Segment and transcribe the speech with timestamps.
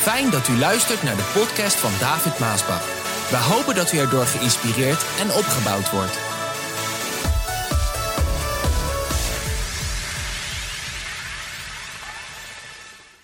[0.00, 2.84] Fijn dat u luistert naar de podcast van David Maasbach.
[3.30, 6.16] We hopen dat u erdoor geïnspireerd en opgebouwd wordt.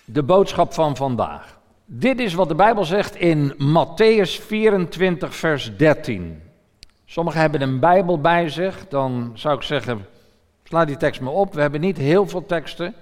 [0.05, 1.59] De boodschap van vandaag.
[1.85, 6.41] Dit is wat de Bijbel zegt in Matthäus 24, vers 13.
[7.05, 10.05] Sommigen hebben een Bijbel bij zich, dan zou ik zeggen,
[10.63, 11.53] sla die tekst maar op.
[11.53, 12.93] We hebben niet heel veel teksten,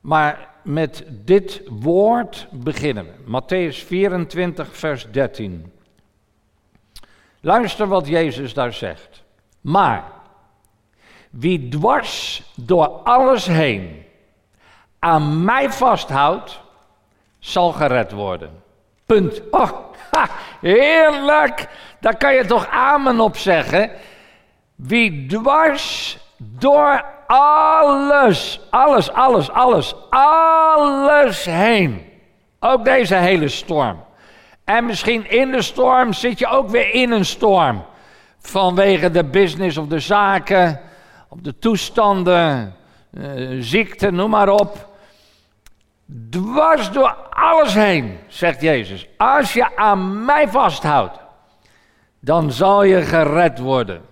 [0.00, 3.06] maar met dit woord beginnen.
[3.24, 5.72] Matthäus 24, vers 13.
[7.40, 9.22] Luister wat Jezus daar zegt.
[9.60, 10.04] Maar
[11.30, 14.04] wie dwars door alles heen
[14.98, 16.60] aan mij vasthoudt,
[17.38, 18.62] zal gered worden.
[19.06, 19.42] Punt.
[19.50, 19.70] Oh,
[20.60, 21.68] heerlijk.
[22.00, 23.90] Daar kan je toch amen op zeggen.
[24.74, 26.18] Wie dwars
[26.58, 32.12] door alles, alles, alles, alles, alles heen.
[32.60, 34.04] Ook deze hele storm.
[34.64, 37.84] En misschien in de storm zit je ook weer in een storm.
[38.38, 40.80] Vanwege de business of de zaken,
[41.28, 42.74] of de toestanden,
[43.10, 44.92] uh, ziekte, noem maar op.
[46.30, 49.08] Dwars door alles heen, zegt Jezus.
[49.16, 51.18] Als je aan mij vasthoudt,
[52.20, 54.02] dan zal je gered worden.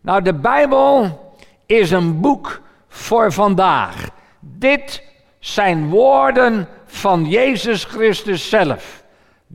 [0.00, 1.31] Nou, de Bijbel
[1.66, 4.08] is een boek voor vandaag.
[4.40, 5.02] Dit
[5.38, 9.02] zijn woorden van Jezus Christus zelf.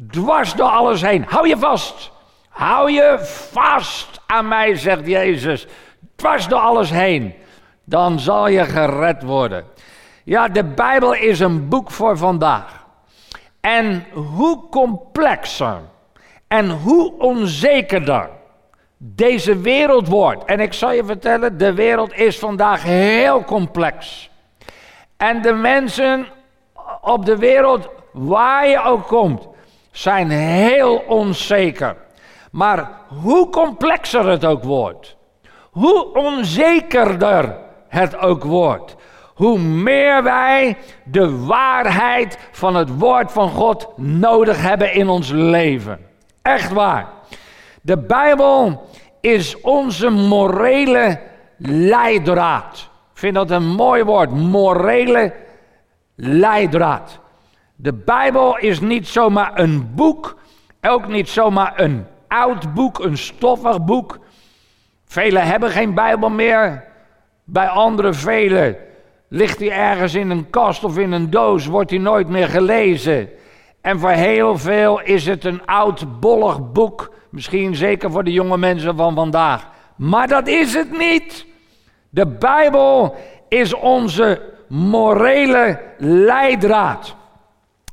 [0.09, 1.25] Dwars door alles heen.
[1.27, 2.11] Hou je vast.
[2.49, 3.17] Hou je
[3.51, 5.67] vast aan mij, zegt Jezus.
[6.15, 7.33] Dwars door alles heen.
[7.83, 9.65] Dan zal je gered worden.
[10.23, 12.85] Ja, de Bijbel is een boek voor vandaag.
[13.59, 15.81] En hoe complexer
[16.47, 18.29] en hoe onzekerder
[18.97, 20.45] deze wereld wordt.
[20.45, 24.29] En ik zal je vertellen, de wereld is vandaag heel complex.
[25.17, 26.27] En de mensen
[27.01, 29.47] op de wereld, waar je ook komt,
[29.91, 31.95] zijn heel onzeker.
[32.51, 32.91] Maar
[33.21, 35.15] hoe complexer het ook wordt,
[35.71, 37.57] hoe onzekerder
[37.87, 38.95] het ook wordt,
[39.33, 45.99] hoe meer wij de waarheid van het woord van God nodig hebben in ons leven.
[46.41, 47.16] Echt waar.
[47.87, 48.87] De Bijbel
[49.21, 51.19] is onze morele
[51.57, 52.89] leidraad.
[53.13, 55.33] Ik vind dat een mooi woord, morele
[56.15, 57.19] leidraad.
[57.75, 60.37] De Bijbel is niet zomaar een boek,
[60.81, 64.19] ook niet zomaar een oud boek, een stoffig boek.
[65.05, 66.83] Velen hebben geen Bijbel meer.
[67.43, 68.77] Bij andere velen
[69.27, 73.29] ligt hij ergens in een kast of in een doos, wordt hij nooit meer gelezen.
[73.81, 78.57] En voor heel veel is het een oud, bollig boek Misschien zeker voor de jonge
[78.57, 79.67] mensen van vandaag.
[79.95, 81.45] Maar dat is het niet.
[82.09, 83.15] De Bijbel
[83.49, 87.15] is onze morele leidraad.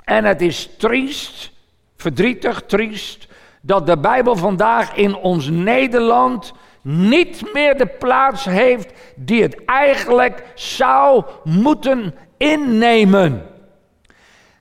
[0.05, 1.53] En het is triest,
[1.97, 3.29] verdrietig, triest,
[3.61, 6.53] dat de Bijbel vandaag in ons Nederland
[6.83, 13.47] niet meer de plaats heeft die het eigenlijk zou moeten innemen.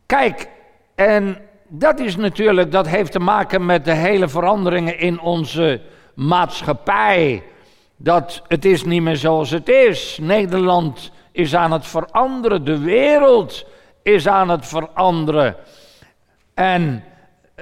[0.06, 0.48] Kijk,
[0.96, 1.38] en
[1.76, 5.82] dat is natuurlijk, dat heeft te maken met de hele veranderingen in onze
[6.16, 7.44] maatschappij.
[7.98, 10.18] Dat het is niet meer zoals het is.
[10.22, 13.66] Nederland is aan het veranderen, de wereld
[14.04, 15.56] is aan het veranderen.
[16.54, 17.04] En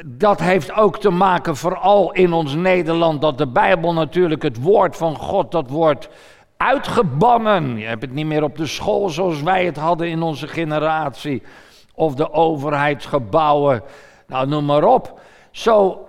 [0.05, 4.97] dat heeft ook te maken vooral in ons Nederland dat de Bijbel natuurlijk het woord
[4.97, 6.09] van God, dat wordt
[6.57, 7.77] uitgebannen.
[7.77, 11.41] Je hebt het niet meer op de school zoals wij het hadden in onze generatie
[12.01, 13.83] of de overheidsgebouwen,
[14.27, 15.19] nou noem maar op.
[15.51, 16.07] Zo,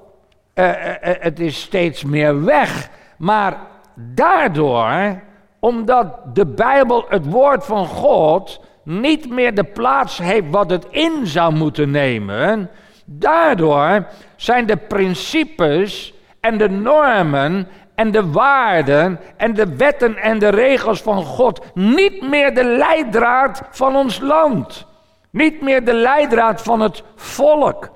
[0.55, 0.71] uh,
[1.01, 2.89] het is steeds meer weg.
[3.17, 3.57] Maar
[3.95, 5.21] daardoor,
[5.59, 11.27] omdat de Bijbel, het woord van God, niet meer de plaats heeft wat het in
[11.27, 12.71] zou moeten nemen,
[13.05, 20.49] daardoor zijn de principes en de normen en de waarden en de wetten en de
[20.49, 24.91] regels van God niet meer de leidraad van ons land.
[25.33, 27.91] Niet meer de leidraad van het volk.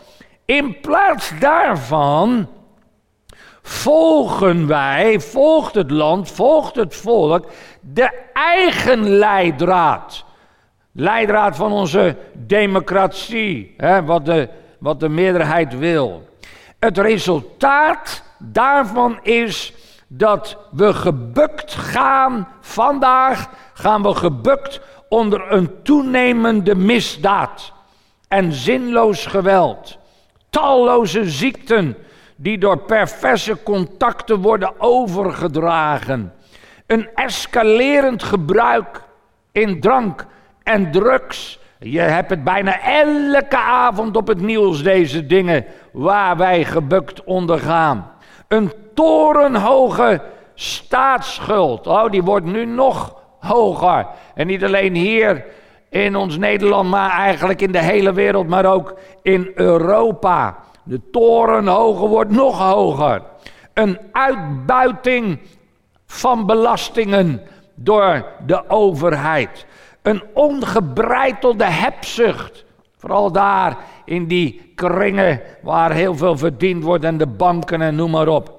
[0.44, 2.49] In plaats daarvan
[3.62, 7.47] volgen wij, volgt het land, volgt het volk,
[7.81, 10.25] de eigen leidraad.
[10.93, 14.49] Leidraad van onze democratie, hè, wat, de,
[14.79, 16.29] wat de meerderheid wil.
[16.79, 19.73] Het resultaat daarvan is
[20.09, 27.73] dat we gebukt gaan, vandaag gaan we gebukt onder een toenemende misdaad
[28.29, 29.99] en zinloos geweld.
[30.50, 31.97] Talloze ziekten
[32.37, 36.32] die door perverse contacten worden overgedragen.
[36.87, 39.03] Een escalerend gebruik
[39.53, 40.26] in drank
[40.62, 46.64] en drugs Je hebt het bijna elke avond op het nieuws, deze dingen waar wij
[46.64, 48.11] gebukt ondergaan.
[48.49, 50.23] Een torenhoge
[50.55, 51.87] staatsschuld.
[51.87, 53.14] Oh, die wordt nu nog
[53.47, 54.07] hoger.
[54.35, 55.45] En niet alleen hier
[55.89, 60.59] in ons Nederland, maar eigenlijk in de hele wereld, maar ook in Europa.
[60.83, 63.23] De torenhoge wordt nog hoger.
[63.75, 65.39] Een uitbuiting
[66.07, 67.43] van belastingen
[67.75, 69.67] door de overheid.
[70.03, 72.65] Een ongebreitelde hebzucht.
[72.97, 78.11] Vooral daar in die kringen waar heel veel verdiend wordt en de banken en noem
[78.11, 78.55] maar op.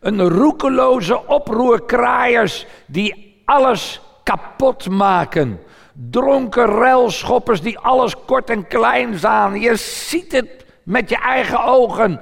[0.00, 5.60] Een roekeloze oproerkraaiers die alles kapot maken.
[6.10, 9.60] Dronken ruilschoppers die alles kort en klein staan.
[9.60, 12.20] Je ziet het met je eigen ogen.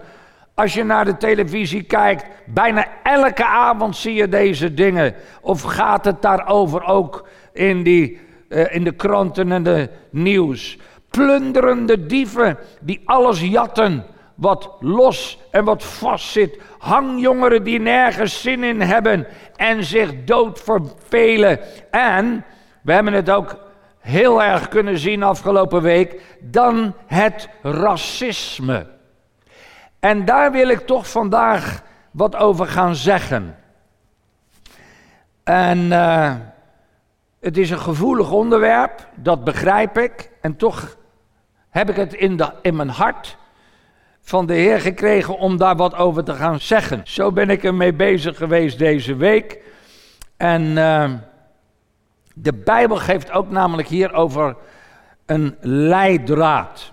[0.55, 5.15] Als je naar de televisie kijkt, bijna elke avond zie je deze dingen.
[5.41, 10.79] Of gaat het daarover ook in, die, uh, in de kranten en de nieuws?
[11.11, 14.05] Plunderende dieven die alles jatten
[14.39, 16.61] wat los en wat vast zit.
[16.79, 19.27] Hangjongeren die nergens zin in hebben
[19.57, 21.61] en zich dood vervelen.
[21.91, 22.45] En
[22.83, 23.57] we hebben het ook
[23.99, 26.21] heel erg kunnen zien afgelopen week.
[26.41, 28.87] Dan het racisme.
[30.01, 33.57] En daar wil ik toch vandaag wat over gaan zeggen.
[35.45, 36.35] En uh,
[37.41, 40.31] het is een gevoelig onderwerp, dat begrijp ik.
[40.41, 40.97] En toch
[41.69, 43.38] heb ik het in, de, in mijn hart
[44.29, 47.01] van de Heer gekregen om daar wat over te gaan zeggen.
[47.05, 49.59] Zo ben ik ermee bezig geweest deze week.
[50.37, 51.11] En uh,
[52.35, 54.57] de Bijbel geeft ook namelijk hier over
[55.27, 56.93] een leidraad.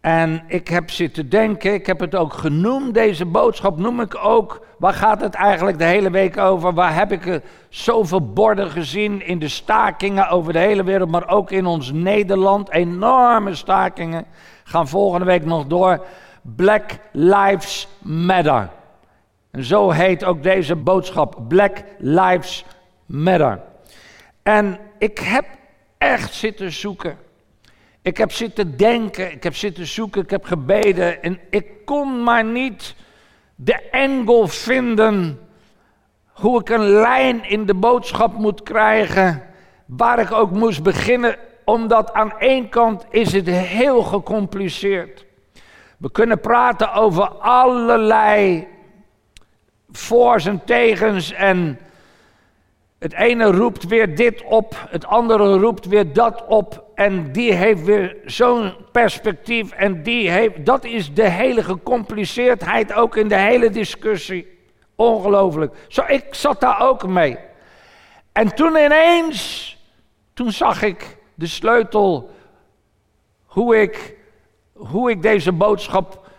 [0.00, 4.66] En ik heb zitten denken, ik heb het ook genoemd, deze boodschap noem ik ook.
[4.78, 6.74] Waar gaat het eigenlijk de hele week over?
[6.74, 11.50] Waar heb ik zoveel borden gezien in de stakingen over de hele wereld, maar ook
[11.50, 12.70] in ons Nederland?
[12.70, 14.24] Enorme stakingen.
[14.64, 16.04] Gaan volgende week nog door.
[16.42, 18.70] Black Lives Matter.
[19.50, 22.64] En zo heet ook deze boodschap: Black Lives
[23.06, 23.60] Matter.
[24.42, 25.44] En ik heb
[25.98, 27.16] echt zitten zoeken.
[28.02, 32.44] Ik heb zitten denken, ik heb zitten zoeken, ik heb gebeden en ik kon maar
[32.44, 32.94] niet
[33.54, 35.40] de engel vinden
[36.32, 39.42] hoe ik een lijn in de boodschap moet krijgen,
[39.86, 45.26] waar ik ook moest beginnen, omdat aan één kant is het heel gecompliceerd.
[46.02, 48.68] We kunnen praten over allerlei
[49.90, 51.78] voor's en tegens en
[52.98, 56.84] het ene roept weer dit op, het andere roept weer dat op.
[56.94, 59.72] En die heeft weer zo'n perspectief.
[59.72, 64.58] En die heeft, dat is de hele gecompliceerdheid ook in de hele discussie.
[64.96, 65.74] Ongelooflijk.
[65.88, 67.38] Zo, ik zat daar ook mee.
[68.32, 69.76] En toen ineens,
[70.34, 72.30] toen zag ik de sleutel
[73.44, 74.20] hoe ik,
[74.86, 76.30] hoe ik deze boodschap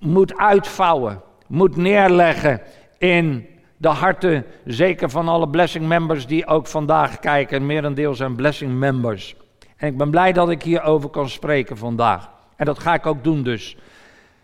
[0.00, 2.60] moet uitvouwen, moet neerleggen
[2.98, 3.46] in
[3.76, 7.66] de harten, zeker van alle blessing members die ook vandaag kijken.
[7.66, 9.36] Merendeel zijn blessing members.
[9.76, 12.30] En ik ben blij dat ik hierover kan spreken vandaag.
[12.56, 13.76] En dat ga ik ook doen dus.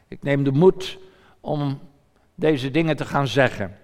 [0.09, 0.99] Ik neem de moed
[1.41, 1.81] om
[2.35, 3.77] deze dingen te gaan zeggen.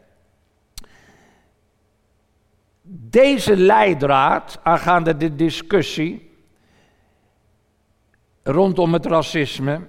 [3.11, 6.24] Deze leidraad aangaande de discussie
[8.45, 9.81] rondom het racisme,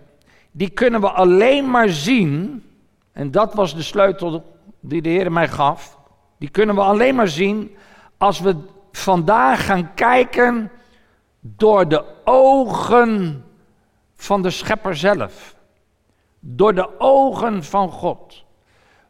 [0.52, 2.64] die kunnen we alleen maar zien,
[3.12, 5.98] en dat was de sleutel die de Heer mij gaf,
[6.38, 7.76] die kunnen we alleen maar zien
[8.18, 8.56] als we
[8.92, 10.72] vandaag gaan kijken
[11.40, 13.44] door de ogen
[14.16, 15.56] van de Schepper zelf.
[16.40, 18.44] Door de ogen van God.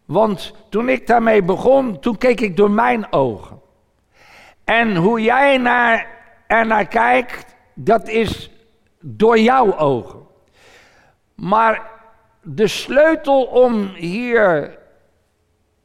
[0.05, 3.61] Want toen ik daarmee begon, toen keek ik door mijn ogen.
[4.63, 6.07] En hoe jij naar,
[6.47, 8.49] naar kijkt, dat is
[9.07, 10.19] door jouw ogen.
[11.35, 11.91] Maar
[12.41, 14.77] de sleutel om hier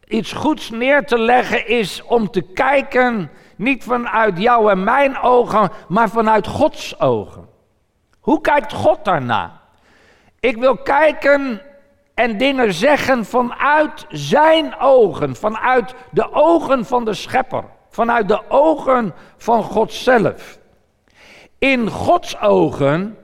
[0.05, 5.71] iets goeds neer te leggen is om te kijken, niet vanuit jou en mijn ogen,
[5.89, 7.49] maar vanuit Gods ogen.
[8.21, 9.61] Hoe kijkt God daarna?
[10.41, 11.62] Ik wil kijken
[12.15, 19.15] en dingen zeggen vanuit zijn ogen, vanuit de ogen van de schepper, vanuit de ogen
[19.37, 20.60] van God zelf.
[21.61, 23.19] In Gods ogen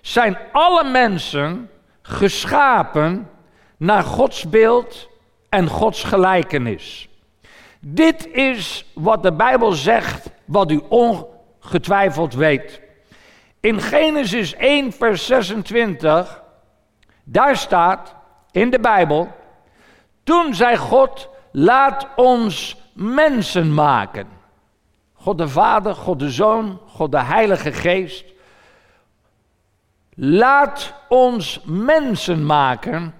[0.00, 1.70] zijn alle mensen
[2.02, 3.30] geschapen
[3.76, 5.08] naar Gods beeld
[5.48, 7.08] en Gods gelijkenis.
[7.80, 12.80] Dit is wat de Bijbel zegt, wat u ongetwijfeld weet.
[13.60, 16.42] In Genesis 1, vers 26,
[17.24, 18.14] daar staat
[18.50, 19.28] in de Bijbel,
[20.22, 24.35] toen zei God, laat ons mensen maken.
[25.26, 28.24] God de Vader, God de Zoon, God de Heilige Geest.
[30.14, 33.14] Laat ons mensen maken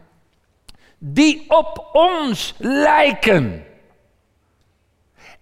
[0.98, 3.64] die op ons lijken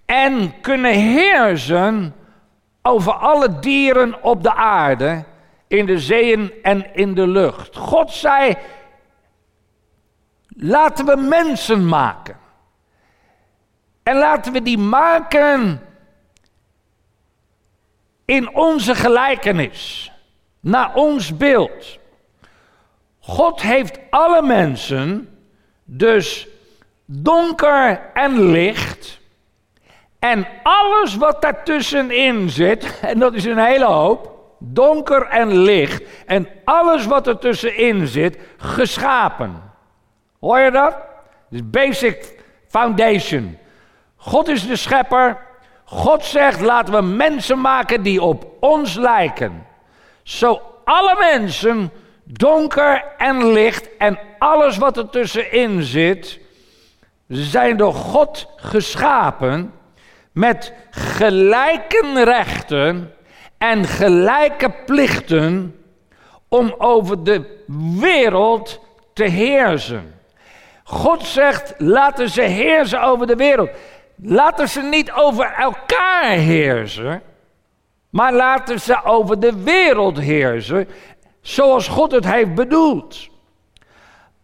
[0.04, 2.14] en kunnen heersen
[2.83, 5.25] over alle dieren op de aarde,
[5.66, 7.76] in de zeeën en in de lucht.
[7.76, 8.56] God zei,
[10.49, 12.37] laten we mensen maken.
[14.02, 15.80] En laten we die maken
[18.25, 20.12] in onze gelijkenis,
[20.61, 21.99] naar ons beeld.
[23.21, 25.28] God heeft alle mensen,
[25.85, 26.49] dus
[27.04, 29.21] donker en licht,
[30.19, 36.49] en alles wat daartussenin zit, en dat is een hele hoop, donker en licht, en
[36.64, 39.62] alles wat er tussenin zit, geschapen.
[40.40, 40.97] Hoor je dat?
[41.50, 42.38] is basic
[42.69, 43.59] foundation.
[44.16, 45.38] God is de schepper.
[45.94, 49.66] God zegt: laten we mensen maken die op ons lijken.
[50.22, 51.90] Zo alle mensen,
[52.24, 56.40] donker en licht en alles wat er tussenin zit,
[57.28, 59.72] zijn door God geschapen
[60.32, 63.14] met gelijke rechten
[63.58, 65.78] en gelijke plichten
[66.48, 67.64] om over de
[68.00, 68.80] wereld
[69.12, 70.14] te heersen.
[70.84, 73.70] God zegt: laten ze heersen over de wereld.
[74.16, 77.23] Laten ze niet over elkaar heersen,
[78.11, 80.88] maar laten ze over de wereld heersen,
[81.40, 83.28] zoals God het heeft bedoeld.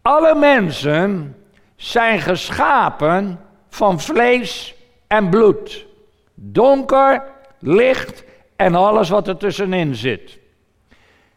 [0.01, 1.35] Alle mensen
[1.75, 4.75] zijn geschapen van vlees
[5.07, 5.85] en bloed.
[6.33, 7.23] Donker,
[7.59, 8.23] licht
[8.55, 10.39] en alles wat er tussenin zit.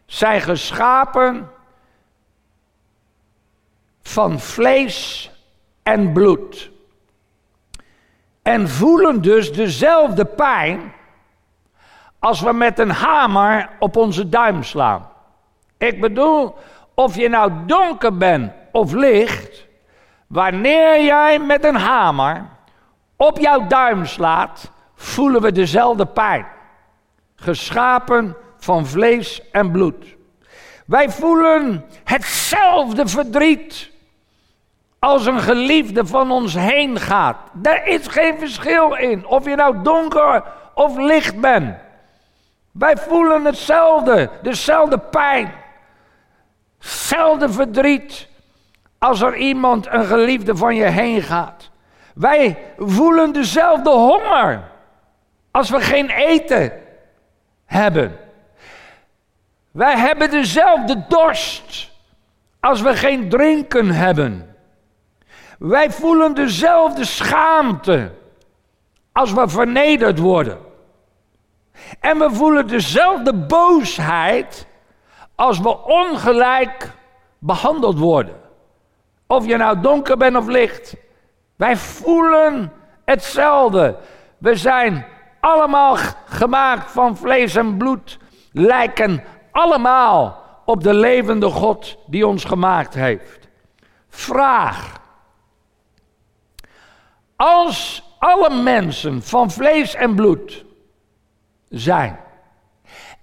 [0.05, 1.49] Zijn geschapen
[4.01, 5.31] van vlees
[5.83, 6.71] en bloed.
[8.45, 10.93] En voelen dus dezelfde pijn
[12.19, 15.09] als we met een hamer op onze duim slaan.
[15.77, 16.55] Ik bedoel,
[16.93, 19.67] of je nou donker bent of licht,
[20.27, 22.45] wanneer jij met een hamer
[23.15, 26.45] op jouw duim slaat, voelen we dezelfde pijn.
[27.35, 30.15] Geschapen van vlees en bloed.
[30.85, 33.91] Wij voelen hetzelfde verdriet
[35.05, 37.37] als een geliefde van ons heen gaat.
[37.53, 40.43] Daar is geen verschil in, of je nou donker
[40.73, 41.75] of licht bent.
[42.71, 45.53] Wij voelen hetzelfde, dezelfde pijn,
[46.77, 48.27] hetzelfde verdriet
[48.97, 51.69] als er iemand, een geliefde van je heen gaat.
[52.15, 54.63] Wij voelen dezelfde honger
[55.51, 56.71] als we geen eten
[57.65, 58.17] hebben.
[59.71, 61.91] Wij hebben dezelfde dorst
[62.59, 64.54] als we geen drinken hebben.
[65.59, 68.11] Wij voelen dezelfde schaamte
[69.11, 70.57] als we vernederd worden.
[71.99, 74.67] En we voelen dezelfde boosheid
[75.35, 76.91] als we ongelijk
[77.39, 78.35] behandeld worden.
[79.27, 80.95] Of je nou donker bent of licht.
[81.55, 82.71] Wij voelen
[83.05, 83.97] hetzelfde.
[84.37, 85.05] We zijn
[85.39, 85.95] allemaal
[86.25, 88.17] gemaakt van vlees en bloed.
[88.51, 93.47] Lijken allemaal op de levende God die ons gemaakt heeft.
[94.09, 95.03] Vraag.
[97.45, 100.65] Als alle mensen van vlees en bloed
[101.69, 102.19] zijn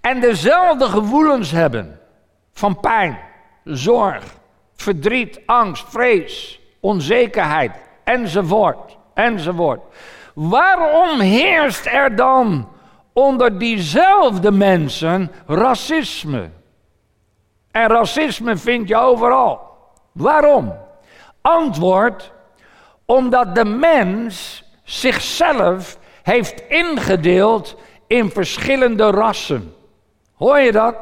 [0.00, 2.00] en dezelfde gevoelens hebben
[2.52, 3.18] van pijn,
[3.64, 4.24] zorg,
[4.74, 9.80] verdriet, angst, vrees, onzekerheid enzovoort, enzovoort.
[10.34, 12.68] Waarom heerst er dan
[13.12, 16.50] onder diezelfde mensen racisme?
[17.70, 19.60] En racisme vind je overal.
[20.12, 20.74] Waarom?
[21.40, 22.31] Antwoord:
[23.12, 27.76] omdat de mens zichzelf heeft ingedeeld
[28.06, 29.74] in verschillende rassen.
[30.34, 30.96] Hoor je dat?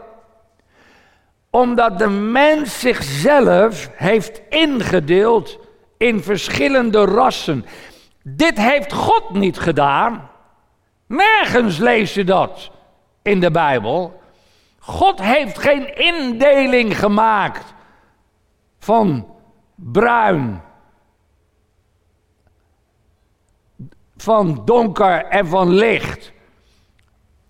[1.50, 5.58] Omdat de mens zichzelf heeft ingedeeld
[5.96, 7.64] in verschillende rassen.
[8.22, 10.30] Dit heeft God niet gedaan.
[11.06, 12.70] Nergens lees je dat
[13.22, 14.20] in de Bijbel.
[14.78, 17.74] God heeft geen indeling gemaakt
[18.78, 19.26] van
[19.74, 20.62] bruin,
[24.20, 26.32] van donker en van licht.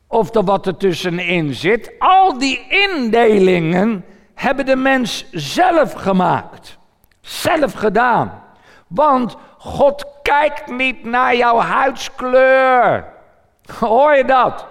[0.07, 1.93] Of er wat er tussenin zit.
[1.99, 6.79] Al die indelingen hebben de mens zelf gemaakt.
[7.21, 8.43] Zelf gedaan.
[8.87, 13.05] Want God kijkt niet naar jouw huidskleur.
[13.79, 14.67] Hoor je dat?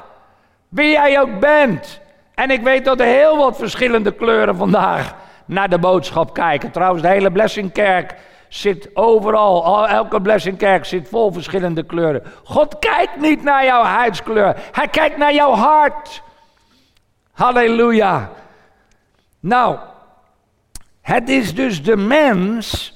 [0.69, 2.01] Wie jij ook bent.
[2.35, 5.15] En ik weet dat er heel wat verschillende kleuren vandaag
[5.45, 6.71] naar de boodschap kijken.
[6.71, 8.15] Trouwens, de hele Blessingkerk
[8.49, 12.23] zit overal, elke blessingkerk zit vol verschillende kleuren.
[12.43, 16.21] God kijkt niet naar jouw huidskleur, hij kijkt naar jouw hart.
[17.31, 18.31] Halleluja.
[19.39, 19.77] Nou,
[21.01, 22.93] het is dus de mens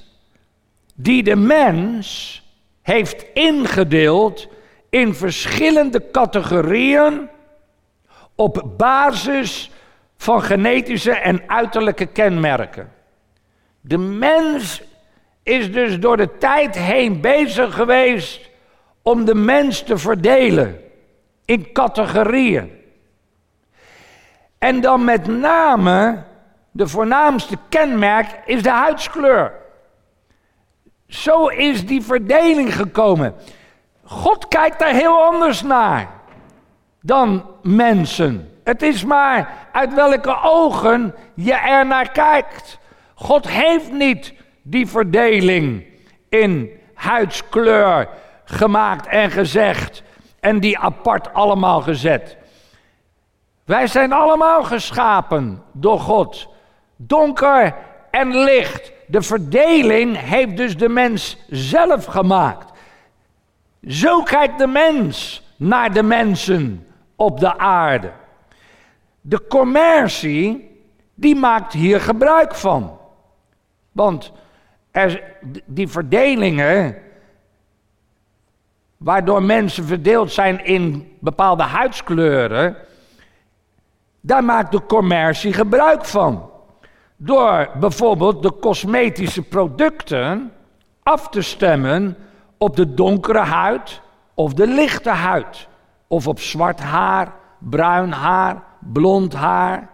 [0.94, 2.42] die de mens
[2.82, 4.48] heeft ingedeeld
[4.90, 7.28] in verschillende categorieën
[8.34, 9.70] op basis
[10.16, 12.92] van genetische en uiterlijke kenmerken.
[13.80, 14.82] De mens
[15.44, 18.50] is dus door de tijd heen bezig geweest
[19.02, 20.80] om de mens te verdelen
[21.44, 22.70] in categorieën.
[24.58, 26.22] En dan met name
[26.70, 29.52] de voornaamste kenmerk is de huidskleur.
[31.08, 33.34] Zo is die verdeling gekomen.
[34.04, 36.08] God kijkt daar heel anders naar
[37.00, 38.58] dan mensen.
[38.64, 42.78] Het is maar uit welke ogen je er naar kijkt.
[43.14, 44.32] God heeft niet
[44.66, 45.84] die verdeling
[46.28, 48.08] in huidskleur
[48.44, 50.02] gemaakt en gezegd
[50.40, 52.36] en die apart allemaal gezet.
[53.64, 56.48] Wij zijn allemaal geschapen door God.
[56.96, 57.74] Donker
[58.10, 58.92] en licht.
[59.06, 62.72] De verdeling heeft dus de mens zelf gemaakt.
[63.86, 68.12] Zo kijkt de mens naar de mensen op de aarde.
[69.20, 70.70] De commercie,
[71.14, 72.98] die maakt hier gebruik van.
[73.92, 74.32] Want
[74.94, 75.22] er,
[75.64, 76.96] die verdelingen,
[78.96, 82.76] waardoor mensen verdeeld zijn in bepaalde huidskleuren,
[84.20, 86.50] daar maakt de commercie gebruik van.
[87.16, 90.52] Door bijvoorbeeld de cosmetische producten
[91.02, 92.16] af te stemmen
[92.58, 94.00] op de donkere huid
[94.34, 95.68] of de lichte huid.
[96.06, 99.90] Of op zwart haar, bruin haar, blond haar.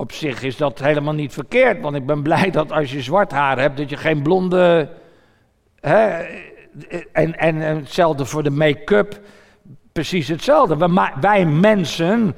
[0.00, 3.30] Op zich is dat helemaal niet verkeerd, want ik ben blij dat als je zwart
[3.30, 4.88] haar hebt, dat je geen blonde.
[5.80, 6.24] Hè,
[7.12, 9.20] en, en, hetzelfde voor de make-up,
[9.92, 10.76] precies hetzelfde.
[10.76, 12.36] Wij, wij mensen,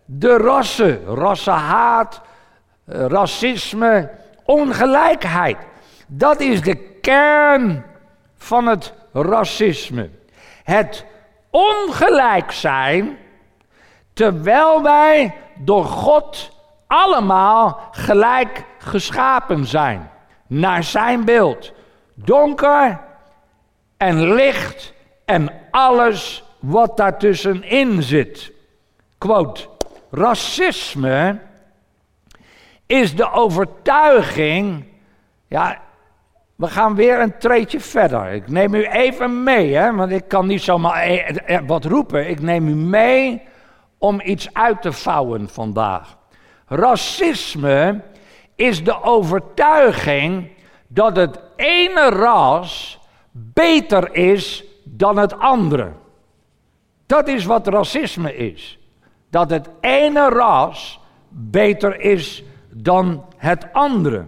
[0.06, 2.22] de rassen, rassenhaat,
[2.86, 4.10] uh, racisme,
[4.46, 5.58] ongelijkheid.
[6.08, 7.86] Dat is de kern
[8.38, 10.10] van het racisme.
[10.64, 11.06] Het
[11.50, 13.18] ongelijk zijn,
[14.14, 16.52] terwijl wij door God
[16.88, 20.12] allemaal gelijk geschapen zijn.
[20.48, 21.72] Naar zijn beeld.
[22.14, 23.00] Donker
[23.98, 24.94] en licht
[25.26, 28.52] en alles wat daartussenin zit.
[29.18, 29.68] Quote,
[30.12, 31.40] racisme
[32.86, 34.86] is de overtuiging,
[35.48, 35.82] ja,
[36.56, 38.32] we gaan weer een treetje verder.
[38.32, 42.30] Ik neem u even mee, hè, want ik kan niet zomaar eh, eh, wat roepen.
[42.30, 43.42] Ik neem u mee
[43.98, 46.18] om iets uit te vouwen vandaag.
[46.68, 48.02] Racisme
[48.56, 50.52] is de overtuiging
[50.88, 53.00] dat het ene ras
[53.32, 55.92] beter is dan het andere.
[57.06, 58.80] Dat is wat racisme is.
[59.30, 64.26] Dat het ene ras beter is dan het andere.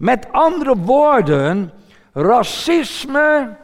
[0.00, 1.72] Met andere woorden,
[2.12, 3.56] racisme.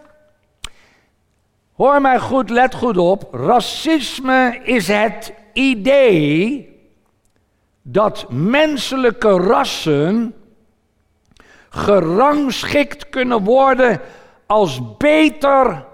[1.73, 3.35] Hoor mij goed, let goed op.
[3.35, 6.69] Racisme is het idee
[7.83, 10.35] dat menselijke rassen
[11.69, 14.01] gerangschikt kunnen worden
[14.47, 15.85] als beter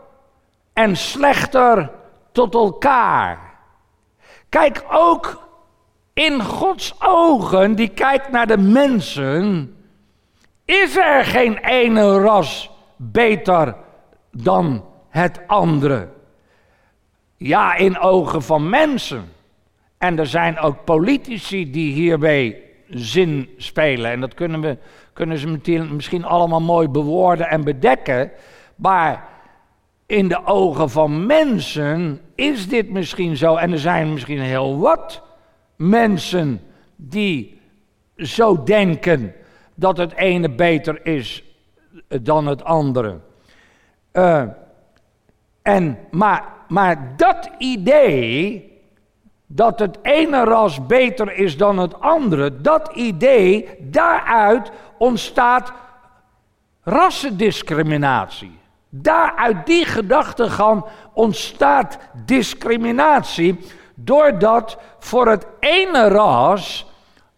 [0.73, 1.91] en slechter
[2.33, 3.39] tot elkaar.
[4.49, 5.49] Kijk ook
[6.13, 9.77] in Gods ogen, die kijkt naar de mensen,
[10.65, 13.77] is er geen ene ras beter
[14.31, 16.09] dan het andere.
[17.37, 19.25] Ja, in ogen van mensen.
[19.99, 24.11] En er zijn ook politici die hierbij zin spelen.
[24.11, 24.79] En dat kunnen, we,
[25.13, 25.59] kunnen ze
[25.93, 28.31] misschien allemaal mooi bewoorden en bedekken.
[28.77, 29.29] Maar
[30.07, 33.57] in de ogen van mensen is dit misschien zo.
[33.57, 35.23] En er zijn misschien heel wat
[35.77, 36.61] mensen
[36.97, 37.61] die
[38.17, 39.35] zo denken
[39.83, 41.45] dat het ene beter is
[42.23, 43.19] dan het andere.
[44.13, 44.43] Uh,
[45.63, 48.71] en, maar, maar dat idee
[49.47, 55.73] dat het ene ras beter is dan het andere, dat idee, daaruit ontstaat
[56.83, 58.59] rassendiscriminatie.
[58.89, 63.59] Daaruit die gedachtegang ontstaat discriminatie,
[63.95, 66.87] doordat voor het ene ras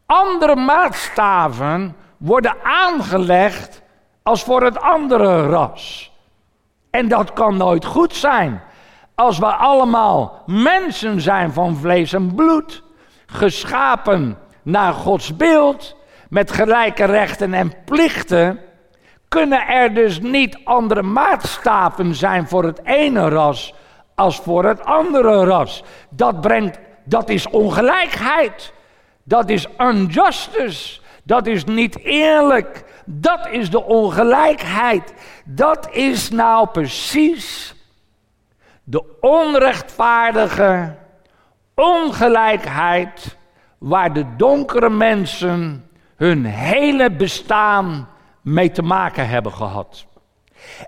[0.07, 3.83] andere maatstaven worden aangelegd
[4.23, 6.13] als voor het andere ras.
[6.91, 8.63] En dat kan nooit goed zijn.
[9.15, 12.83] Als we allemaal mensen zijn van vlees en bloed,
[13.27, 15.97] geschapen naar Gods beeld,
[16.29, 18.61] met gelijke rechten en plichten,
[19.29, 23.75] kunnen er dus niet andere maatstaven zijn voor het ene ras
[24.15, 25.83] als voor het andere ras.
[26.11, 28.73] Dat brengt, dat is ongelijkheid.
[29.25, 31.03] Dat is injustice.
[31.25, 32.85] Dat is niet eerlijk.
[33.05, 35.15] Dat is de ongelijkheid.
[35.45, 37.75] Dat is nou precies
[38.85, 40.95] de onrechtvaardige
[41.75, 43.37] ongelijkheid
[43.79, 48.09] waar de donkere mensen hun hele bestaan
[48.43, 50.07] mee te maken hebben gehad.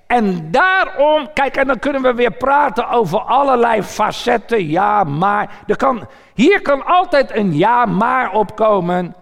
[0.07, 4.69] En daarom, kijk, en dan kunnen we weer praten over allerlei facetten.
[4.69, 5.51] Ja, maar.
[5.67, 9.15] Er kan, hier kan altijd een ja, maar opkomen.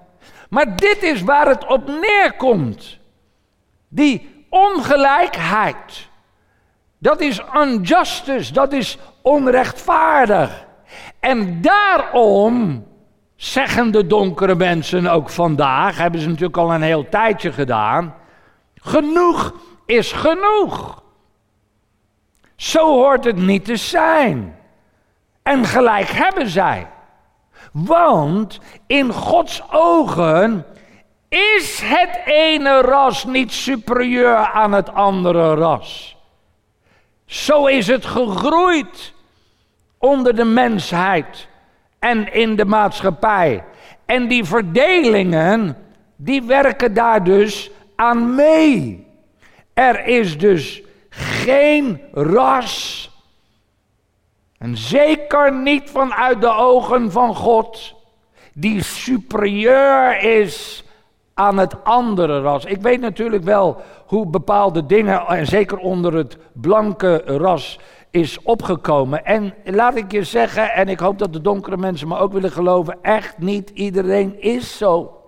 [0.48, 2.98] Maar dit is waar het op neerkomt.
[3.88, 6.08] Die ongelijkheid.
[6.98, 10.66] Dat is injustice, dat is onrechtvaardig.
[11.20, 12.86] En daarom
[13.36, 18.14] zeggen de donkere mensen ook vandaag, hebben ze natuurlijk al een heel tijdje gedaan,
[18.74, 19.54] genoeg
[19.86, 21.02] is genoeg.
[22.56, 24.56] Zo hoort het niet te zijn.
[25.42, 26.86] En gelijk hebben zij.
[27.74, 30.64] Want in Gods ogen
[31.28, 36.16] is het ene ras niet superieur aan het andere ras.
[37.26, 39.12] Zo is het gegroeid
[39.98, 41.48] onder de mensheid
[41.98, 43.64] en in de maatschappij.
[44.06, 45.76] En die verdelingen,
[46.16, 49.06] die werken daar dus aan mee.
[49.72, 53.10] Er is dus geen ras,
[54.64, 57.94] en zeker niet vanuit de ogen van God,
[58.54, 60.84] die superieur is
[61.34, 62.64] aan het andere ras.
[62.64, 67.78] Ik weet natuurlijk wel hoe bepaalde dingen, en zeker onder het blanke ras,
[68.10, 69.24] is opgekomen.
[69.24, 72.52] En laat ik je zeggen, en ik hoop dat de donkere mensen me ook willen
[72.52, 75.20] geloven, echt niet iedereen is zo.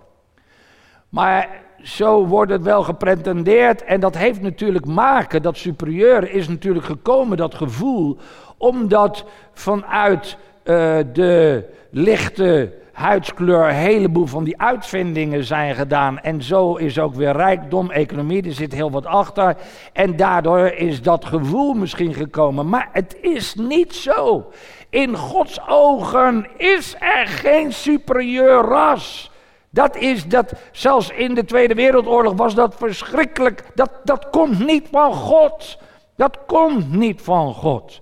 [1.09, 1.49] Maar
[1.81, 7.37] zo wordt het wel gepretendeerd en dat heeft natuurlijk maken, dat superieur is natuurlijk gekomen,
[7.37, 8.17] dat gevoel,
[8.57, 16.19] omdat vanuit uh, de lichte huidskleur een heleboel van die uitvindingen zijn gedaan.
[16.19, 19.55] En zo is ook weer rijkdom, economie, er zit heel wat achter.
[19.93, 22.69] En daardoor is dat gevoel misschien gekomen.
[22.69, 24.45] Maar het is niet zo.
[24.89, 29.31] In Gods ogen is er geen superieur ras.
[29.77, 33.63] Dat is dat, zelfs in de Tweede Wereldoorlog was dat verschrikkelijk.
[33.75, 35.77] Dat, dat komt niet van God.
[36.15, 38.01] Dat komt niet van God.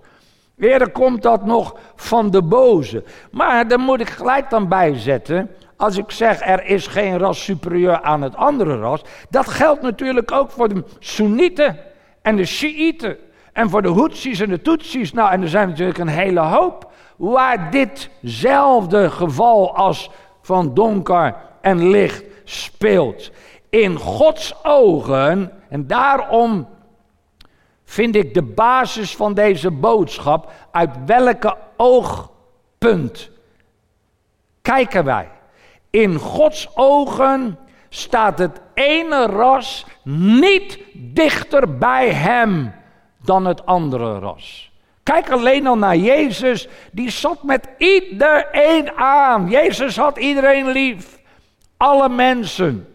[0.58, 3.04] Eerder komt dat nog van de boze.
[3.32, 5.50] Maar daar moet ik gelijk dan bijzetten.
[5.78, 9.02] Als ik zeg er is geen ras superieur aan het andere ras.
[9.30, 11.78] Dat geldt natuurlijk ook voor de Soenieten
[12.22, 13.18] en de Shiiten.
[13.54, 15.14] En voor de Hutsis en de Tutsis.
[15.14, 16.92] Nou, en er zijn natuurlijk een hele hoop.
[17.16, 20.12] Waar ditzelfde geval als
[20.42, 21.36] van donker
[21.66, 23.32] en licht speelt.
[23.70, 25.52] In Gods ogen.
[25.70, 26.68] En daarom
[27.84, 30.52] vind ik de basis van deze boodschap.
[30.72, 33.30] Uit welke oogpunt
[34.62, 35.30] kijken wij?
[35.90, 37.58] In Gods ogen
[37.90, 42.74] staat het ene ras niet dichter bij hem
[43.22, 44.72] dan het andere ras.
[45.04, 49.50] Kijk alleen al naar Jezus, die zat met iedereen aan.
[49.50, 51.15] Jezus had iedereen lief,
[51.78, 52.88] alle mensen.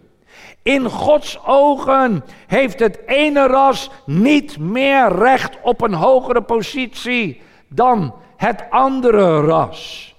[0.62, 8.14] In Gods ogen heeft het ene ras niet meer recht op een hogere positie dan
[8.36, 10.14] het andere ras.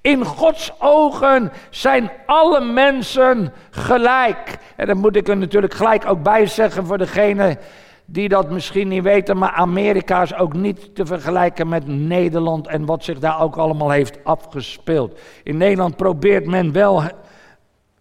[0.00, 4.58] In Gods ogen zijn alle mensen gelijk.
[4.76, 7.58] En dan moet ik er natuurlijk gelijk ook bij zeggen voor degene
[8.04, 12.84] die dat misschien niet weten, maar Amerika is ook niet te vergelijken met Nederland en
[12.84, 15.18] wat zich daar ook allemaal heeft afgespeeld.
[15.42, 17.02] In Nederland probeert men wel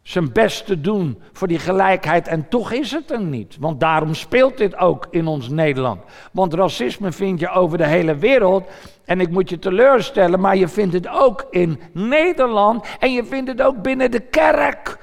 [0.07, 3.57] zijn best te doen voor die gelijkheid en toch is het er niet.
[3.59, 6.01] Want daarom speelt dit ook in ons Nederland.
[6.31, 8.63] Want racisme vind je over de hele wereld
[9.05, 13.49] en ik moet je teleurstellen, maar je vindt het ook in Nederland en je vindt
[13.49, 14.97] het ook binnen de kerk.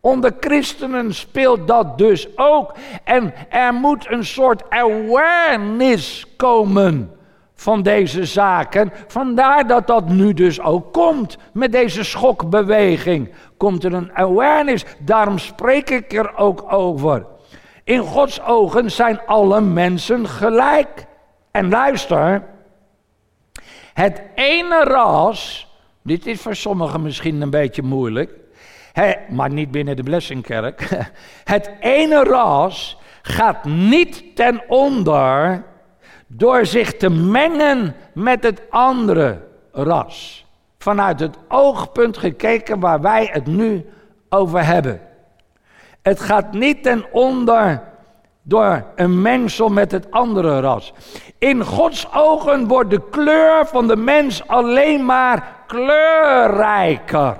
[0.00, 2.74] Onder christenen speelt dat dus ook.
[3.04, 7.16] En er moet een soort awareness komen
[7.54, 8.92] van deze zaken.
[9.06, 11.38] Vandaar dat dat nu dus ook komt.
[11.52, 14.84] Met deze schokbeweging komt er een awareness.
[14.98, 17.26] Daarom spreek ik er ook over.
[17.84, 21.06] In Gods ogen zijn alle mensen gelijk.
[21.50, 22.42] En luister,
[23.94, 25.68] het ene ras,
[26.02, 28.44] dit is voor sommigen misschien een beetje moeilijk
[29.28, 30.88] maar niet binnen de Blessingkerk.
[31.44, 35.64] Het ene ras gaat niet ten onder
[36.26, 39.42] door zich te mengen met het andere
[39.72, 40.45] ras.
[40.86, 43.86] Vanuit het oogpunt gekeken waar wij het nu
[44.28, 45.00] over hebben.
[46.02, 47.82] Het gaat niet ten onder
[48.42, 50.92] door een mengsel met het andere ras.
[51.38, 57.36] In Gods ogen wordt de kleur van de mens alleen maar kleurrijker.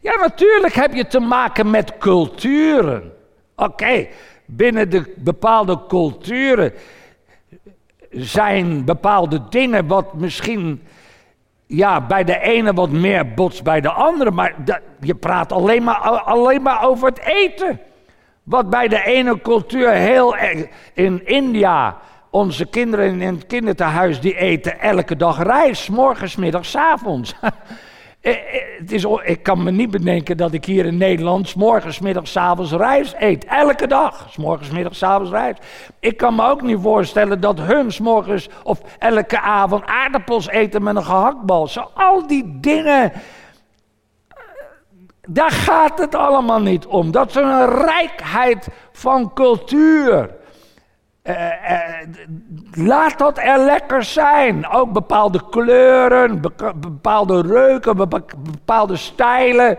[0.00, 3.12] Ja, natuurlijk heb je te maken met culturen.
[3.56, 4.06] Oké,
[4.46, 6.72] binnen de bepaalde culturen
[8.10, 10.82] zijn bepaalde dingen wat misschien
[11.76, 14.30] ja, bij de ene wat meer botst bij de andere.
[14.30, 14.54] Maar
[15.00, 17.80] je praat alleen maar, alleen maar over het eten.
[18.42, 20.36] Wat bij de ene cultuur heel
[20.94, 21.96] in India,
[22.30, 27.34] onze kinderen in het kinderthuis die eten elke dag rijst, morgens, middags, avonds.
[28.22, 28.38] Eh, eh,
[28.78, 32.72] het is, ik kan me niet bedenken dat ik hier in Nederland morgens, middags, avonds
[32.72, 33.44] rijst eet.
[33.44, 34.36] Elke dag.
[34.36, 35.64] Morgens, middags, avonds rijst.
[36.00, 40.96] Ik kan me ook niet voorstellen dat hun morgens of elke avond aardappels eten met
[40.96, 41.66] een gehaktbal.
[41.66, 43.12] Zo, al die dingen.
[45.28, 47.10] Daar gaat het allemaal niet om.
[47.10, 50.30] Dat is een rijkheid van cultuur.
[51.22, 54.68] Uh, uh, laat dat er lekker zijn.
[54.68, 56.40] Ook bepaalde kleuren,
[56.76, 57.96] bepaalde reuken,
[58.38, 59.78] bepaalde stijlen,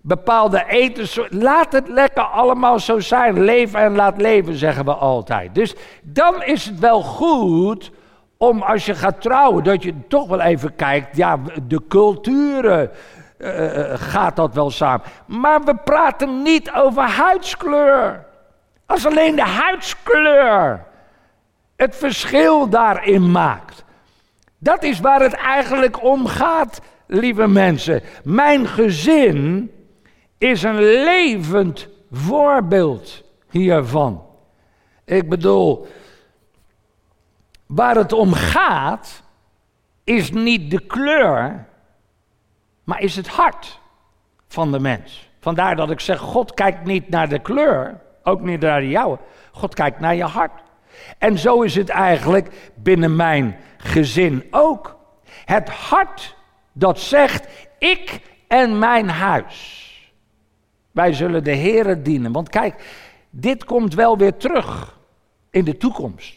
[0.00, 1.26] bepaalde eten.
[1.30, 3.40] Laat het lekker allemaal zo zijn.
[3.40, 5.54] Leven en laat leven, zeggen we altijd.
[5.54, 7.92] Dus dan is het wel goed
[8.36, 12.90] om als je gaat trouwen, dat je toch wel even kijkt, ja, de culturen.
[13.38, 15.06] Uh, gaat dat wel samen.
[15.26, 18.28] Maar we praten niet over huidskleur.
[18.90, 20.86] Als alleen de huidskleur
[21.76, 23.84] het verschil daarin maakt.
[24.58, 28.02] Dat is waar het eigenlijk om gaat, lieve mensen.
[28.24, 29.70] Mijn gezin
[30.38, 34.26] is een levend voorbeeld hiervan.
[35.04, 35.86] Ik bedoel,
[37.66, 39.22] waar het om gaat,
[40.04, 41.66] is niet de kleur,
[42.84, 43.80] maar is het hart
[44.48, 45.30] van de mens.
[45.40, 49.18] Vandaar dat ik zeg, God kijkt niet naar de kleur, ook niet naar de.
[49.52, 50.62] God kijkt naar je hart.
[51.18, 54.98] En zo is het eigenlijk binnen mijn gezin ook.
[55.44, 56.36] Het hart
[56.72, 59.78] dat zegt, ik en mijn huis.
[60.90, 62.32] Wij zullen de Here dienen.
[62.32, 62.84] Want kijk,
[63.30, 64.98] dit komt wel weer terug
[65.50, 66.34] in de toekomst.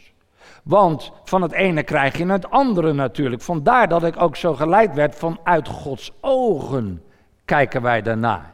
[0.63, 3.41] Want van het ene krijg je het andere natuurlijk.
[3.41, 7.03] Vandaar dat ik ook zo geleid werd vanuit Gods ogen
[7.45, 8.52] kijken wij daarnaar.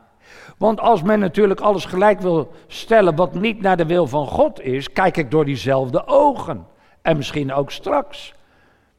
[0.59, 4.61] Want als men natuurlijk alles gelijk wil stellen wat niet naar de wil van God
[4.61, 6.67] is, kijk ik door diezelfde ogen.
[7.01, 8.33] En misschien ook straks.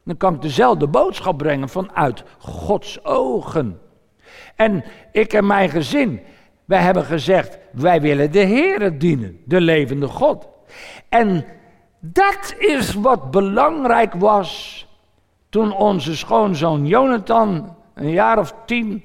[0.03, 3.79] Dan kan ik dezelfde boodschap brengen vanuit Gods ogen.
[4.55, 6.21] En ik en mijn gezin,
[6.65, 10.47] wij hebben gezegd, wij willen de Heere dienen, de levende God.
[11.09, 11.45] En
[11.99, 14.79] dat is wat belangrijk was
[15.49, 19.03] toen onze schoonzoon Jonathan een jaar of tien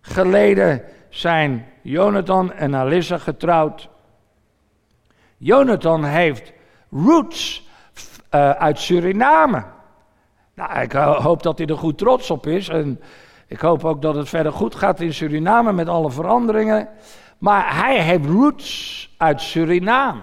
[0.00, 0.82] geleden
[1.12, 3.88] zijn Jonathan en Alissa getrouwd.
[5.36, 6.52] Jonathan heeft
[6.90, 7.68] roots
[8.30, 9.64] uh, uit Suriname.
[10.54, 12.68] Nou, ik hoop dat hij er goed trots op is.
[12.68, 13.00] En
[13.46, 16.88] ik hoop ook dat het verder goed gaat in Suriname met alle veranderingen.
[17.38, 20.22] Maar hij heeft roots uit Suriname.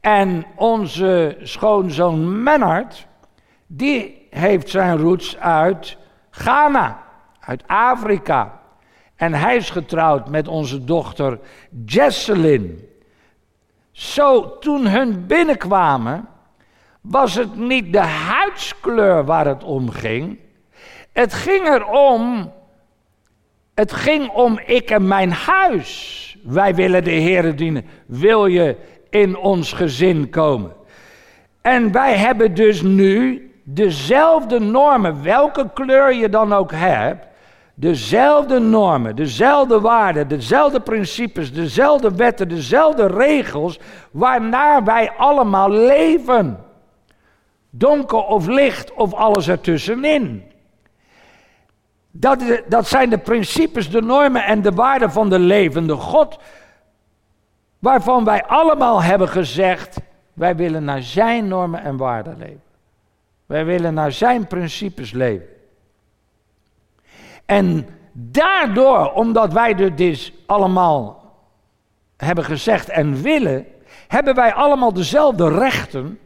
[0.00, 3.06] En onze schoonzoon Menard,
[3.66, 5.96] die heeft zijn roots uit
[6.30, 7.02] Ghana,
[7.40, 8.62] uit Afrika.
[9.24, 11.38] En hij is getrouwd met onze dochter
[11.84, 12.88] Jesselyn.
[13.90, 16.28] Zo, toen hun binnenkwamen,
[17.00, 20.38] was het niet de huidskleur waar het om ging.
[21.12, 22.52] Het ging erom,
[23.74, 26.36] het ging om ik en mijn huis.
[26.42, 27.86] Wij willen de Heer dienen.
[28.06, 28.76] Wil je
[29.10, 30.72] in ons gezin komen?
[31.62, 37.26] En wij hebben dus nu dezelfde normen, welke kleur je dan ook hebt,
[37.74, 43.78] dezelfde normen, dezelfde waarden, dezelfde principes, dezelfde wetten, dezelfde regels,
[44.10, 46.64] waarnaar wij allemaal leven.
[47.70, 50.42] Donker of licht of alles ertussenin.
[52.10, 56.38] Dat, dat zijn de principes, de normen en de waarden van de levende God,
[57.78, 59.96] waarvan wij allemaal hebben gezegd,
[60.32, 62.62] wij willen naar zijn normen en waarden leven.
[63.46, 65.53] Wij willen naar zijn principes leven.
[67.46, 71.22] En daardoor, omdat wij dit dus allemaal
[72.16, 73.66] hebben gezegd en willen,
[74.08, 76.18] hebben wij allemaal dezelfde rechten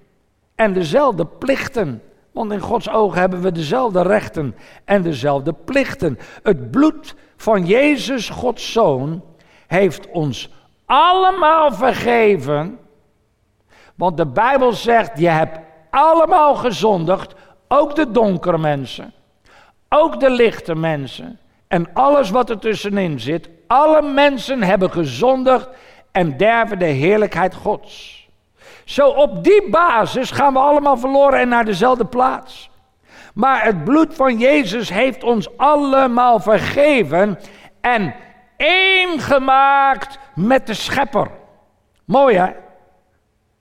[0.55, 2.03] en dezelfde plichten.
[2.33, 6.19] Want in Gods ogen hebben we dezelfde rechten en dezelfde plichten.
[6.43, 9.23] Het bloed van Jezus, Gods Zoon,
[9.67, 10.53] heeft ons
[10.87, 12.79] allemaal vergeven.
[13.95, 15.59] Want de Bijbel zegt, je hebt
[15.91, 17.35] allemaal gezondigd,
[17.69, 19.13] ook de donkere mensen,
[19.89, 23.49] ook de lichte mensen en alles wat er tussenin zit.
[23.67, 25.69] Alle mensen hebben gezondigd
[26.13, 28.29] en derven de heerlijkheid Gods.
[28.85, 32.71] Zo op die basis gaan we allemaal verloren en naar dezelfde plaats.
[33.35, 37.39] Maar het bloed van Jezus heeft ons allemaal vergeven
[37.81, 38.15] en
[38.57, 41.31] één gemaakt met de schepper.
[42.05, 42.51] Mooi hè?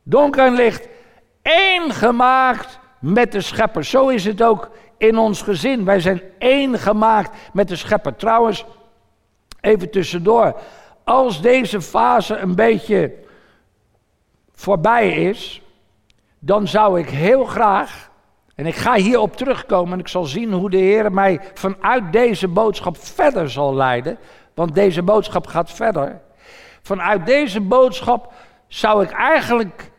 [0.04, 0.88] Donker en licht
[1.42, 3.84] één gemaakt met de schepper.
[3.84, 5.86] Zo is het ook in ons gezin.
[5.86, 8.16] Wij zijn één gemaakt met de schepper.
[8.16, 8.66] Trouwens,
[9.62, 10.60] even tussendoor.
[11.04, 13.14] Als deze fase een beetje
[14.52, 15.62] voorbij is,
[16.40, 18.10] dan zou ik heel graag,
[18.56, 22.48] en ik ga hierop terugkomen en ik zal zien hoe de Heer mij vanuit deze
[22.48, 24.18] boodschap verder zal leiden,
[24.54, 26.22] want deze boodschap gaat verder.
[26.82, 28.34] Vanuit deze boodschap
[28.68, 29.92] zou ik eigenlijk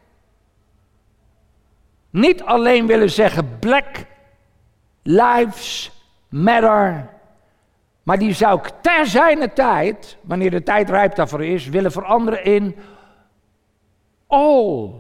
[2.10, 3.86] niet alleen willen zeggen Black
[5.02, 5.90] Lives
[6.28, 7.10] Matter,
[8.02, 12.44] maar die zou ik ter zijner tijd, wanneer de tijd rijp daarvoor is, willen veranderen
[12.44, 12.76] in
[14.26, 14.90] All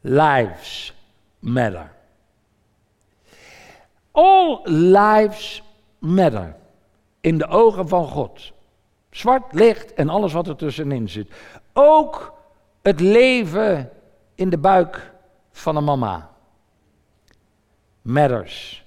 [0.00, 0.94] Lives
[1.38, 1.94] Matter.
[4.12, 5.62] All lives
[5.98, 6.56] matter
[7.20, 8.52] in de ogen van God.
[9.10, 11.34] Zwart, licht en alles wat er tussenin zit.
[11.72, 12.34] Ook
[12.82, 13.90] het leven
[14.34, 15.12] in de buik
[15.52, 16.30] van een mama
[18.02, 18.85] matters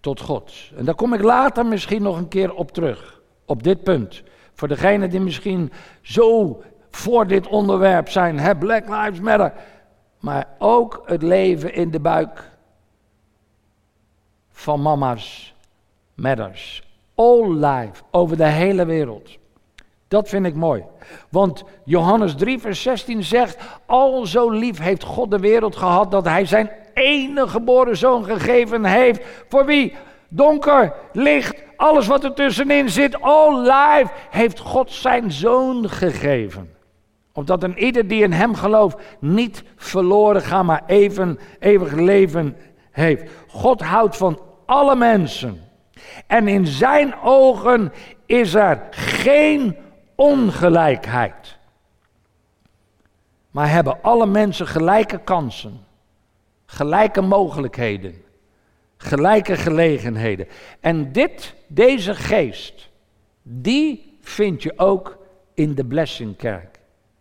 [0.00, 0.52] tot God.
[0.76, 4.22] En daar kom ik later misschien nog een keer op terug, op dit punt.
[4.54, 9.52] Voor degenen die misschien zo voor dit onderwerp zijn, hè, Black Lives Matter.
[10.18, 12.50] Maar ook het leven in de buik
[14.50, 15.54] van mama's
[16.14, 16.82] matters.
[17.14, 19.38] All life, over de hele wereld.
[20.10, 20.84] Dat vind ik mooi.
[21.28, 26.24] Want Johannes 3, vers 16 zegt: Al zo lief heeft God de wereld gehad dat
[26.24, 29.24] hij zijn enige geboren zoon gegeven heeft.
[29.48, 29.94] Voor wie?
[30.28, 36.70] Donker, licht, alles wat er tussenin zit, all life, heeft God zijn zoon gegeven.
[37.32, 42.56] Opdat een ieder die in hem gelooft niet verloren gaat, maar even eeuwig leven
[42.90, 43.30] heeft.
[43.48, 45.60] God houdt van alle mensen.
[46.26, 47.92] En in zijn ogen
[48.26, 49.76] is er geen
[50.20, 51.58] ongelijkheid.
[53.50, 55.80] Maar hebben alle mensen gelijke kansen,
[56.66, 58.14] gelijke mogelijkheden,
[58.96, 60.46] gelijke gelegenheden.
[60.80, 62.88] En dit, deze geest,
[63.42, 65.18] die vind je ook
[65.54, 66.78] in de Blessing Kerk.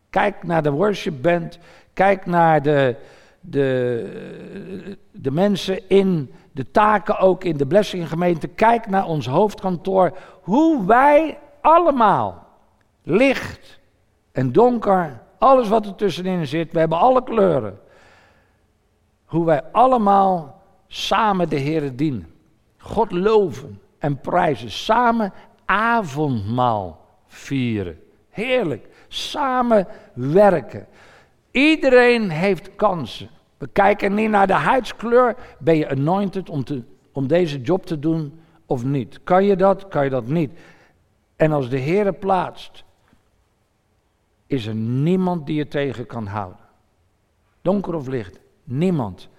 [0.10, 1.60] Kijk naar de worship band,
[1.94, 2.96] kijk naar de,
[3.40, 10.18] de, de mensen in de taken ook in de Blessing gemeente, kijk naar ons hoofdkantoor,
[10.42, 12.48] hoe wij allemaal
[13.04, 13.79] licht
[14.31, 16.71] en donker, alles wat er tussenin zit.
[16.71, 17.79] We hebben alle kleuren.
[19.25, 22.27] Hoe wij allemaal samen de Heer dienen.
[22.77, 24.71] God loven en prijzen.
[24.71, 25.33] Samen
[25.65, 28.00] avondmaal vieren.
[28.29, 28.87] Heerlijk.
[29.08, 30.87] Samen werken.
[31.52, 33.29] Iedereen heeft kansen.
[33.58, 35.35] We kijken niet naar de huidskleur.
[35.60, 39.19] Ben je anointed om, te, om deze job te doen of niet?
[39.23, 39.87] Kan je dat?
[39.87, 40.52] Kan je dat niet?
[41.35, 42.83] En als de Heer plaatst
[44.50, 46.60] is er niemand die je tegen kan houden.
[47.62, 49.29] Donker of licht, niemand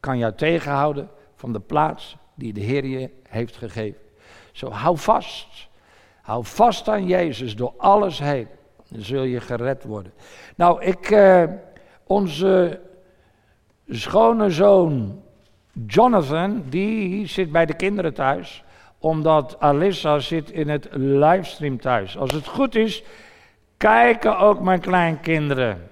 [0.00, 4.00] kan jou tegenhouden van de plaats die de Heer je heeft gegeven.
[4.52, 5.68] Zo hou vast.
[6.22, 8.48] Hou vast aan Jezus door alles heen.
[8.88, 10.12] Dan zul je gered worden.
[10.56, 11.44] Nou, ik, eh,
[12.04, 12.80] onze
[13.88, 15.22] schone zoon
[15.86, 18.64] Jonathan, die zit bij de kinderen thuis.
[18.98, 22.18] Omdat Alissa zit in het livestream thuis.
[22.18, 23.02] Als het goed is,
[23.80, 25.90] kijken ook mijn kleinkinderen.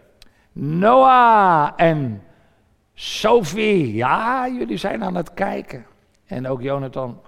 [0.53, 2.23] Noah en
[2.95, 3.95] Sophie.
[3.95, 5.87] Ja, jullie zijn aan het kijken.
[6.27, 7.21] En ook Jonathan.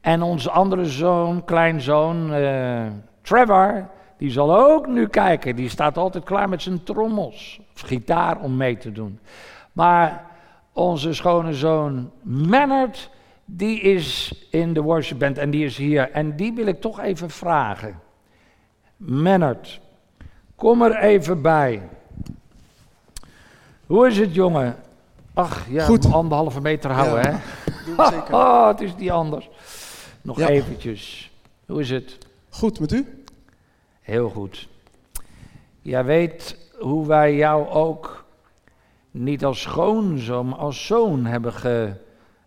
[0.00, 2.86] En onze andere zoon, kleinzoon, uh,
[3.22, 3.88] Trevor,
[4.18, 5.56] die zal ook nu kijken.
[5.56, 9.18] Die staat altijd klaar met zijn trommels of gitaar om mee te doen.
[9.72, 10.24] Maar
[10.72, 13.10] onze schone zoon Mannert,
[13.44, 16.10] die is in de worship band en die is hier.
[16.10, 18.08] En die wil ik toch even vragen.
[19.00, 19.80] Mannert,
[20.56, 21.88] kom er even bij.
[23.86, 24.76] Hoe is het, jongen?
[25.34, 26.12] Ach, ja, Goed.
[26.12, 27.38] anderhalve meter houden, Ja, hè?
[27.94, 28.34] Doe zeker.
[28.40, 29.48] Oh, het is niet anders.
[30.22, 30.48] Nog Ja.
[30.48, 31.30] eventjes.
[31.66, 32.18] Hoe is het?
[32.48, 33.24] Goed, met u?
[34.00, 34.68] Heel goed.
[35.82, 38.24] Jij weet hoe wij jou ook
[39.10, 41.52] niet als schoonzoon, maar als zoon hebben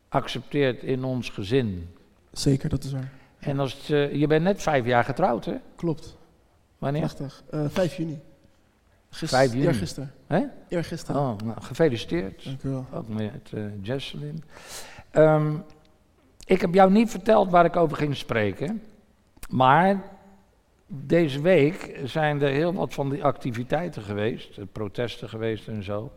[0.09, 1.89] geaccepteerd in ons gezin.
[2.31, 3.11] Zeker, dat is waar.
[3.39, 5.55] En als het, eh, je bent net vijf jaar getrouwd, hè?
[5.75, 6.17] Klopt.
[6.83, 7.01] Wanneer?
[7.01, 7.43] Prachtig.
[7.49, 8.19] Eh 5 juni.
[9.09, 9.65] Gist- 5 juni.
[9.65, 10.11] Eergisteren.
[10.27, 10.43] Hè?
[10.69, 11.21] Eergisteren.
[11.21, 12.43] Oh, nou, gefeliciteerd.
[12.45, 12.85] Dank u wel.
[12.93, 14.43] Ook met uh, Jesselyn.
[15.11, 15.55] Ehm,
[16.45, 18.83] ik heb jou niet verteld waar ik over ging spreken.
[19.49, 20.03] Maar
[20.87, 24.57] deze week zijn er heel wat van die activiteiten geweest.
[24.57, 26.11] eh, Protesten geweest en zo.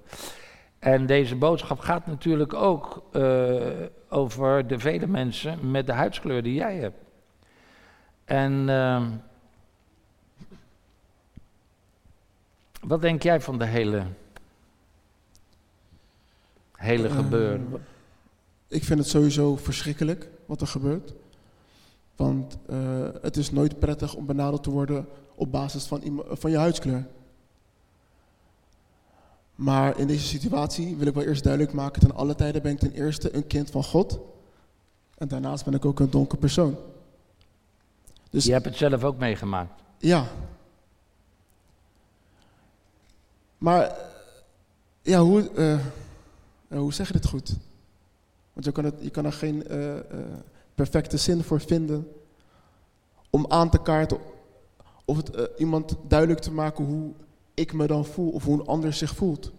[0.79, 3.57] En deze boodschap gaat natuurlijk ook eh,
[4.09, 6.99] over de vele mensen met de huidskleur die jij hebt.
[8.25, 9.07] En ehm,
[12.87, 14.07] wat denk jij van de hele,
[16.73, 17.85] hele Eh, gebeuren?
[18.69, 21.13] Ik vind het sowieso verschrikkelijk wat er gebeurt.
[22.17, 26.57] Want eh, het is nooit prettig om benaderd te worden op basis van, van je
[26.57, 27.07] huidskleur.
[29.55, 32.79] Maar in deze situatie wil ik wel eerst duidelijk maken: ten alle tijden ben ik
[32.79, 34.19] ten eerste een kind van God.
[35.19, 36.77] En daarnaast ben ik ook een donker persoon.
[38.31, 39.83] Dus Je hebt het zelf ook meegemaakt.
[39.99, 40.27] Ja.
[43.59, 43.97] Maar,
[45.03, 45.81] ja, hoe, eh, eh,
[46.69, 47.57] hoe zeg je dit goed?
[48.53, 49.95] Want je kan, het, je kan er geen eh,
[50.75, 52.13] perfecte zin voor vinden
[53.31, 54.19] om aan te kaarten
[55.05, 57.13] of het iemand duidelijk te maken hoe
[57.55, 59.53] ik me dan voel of hoe een ander zich voelt.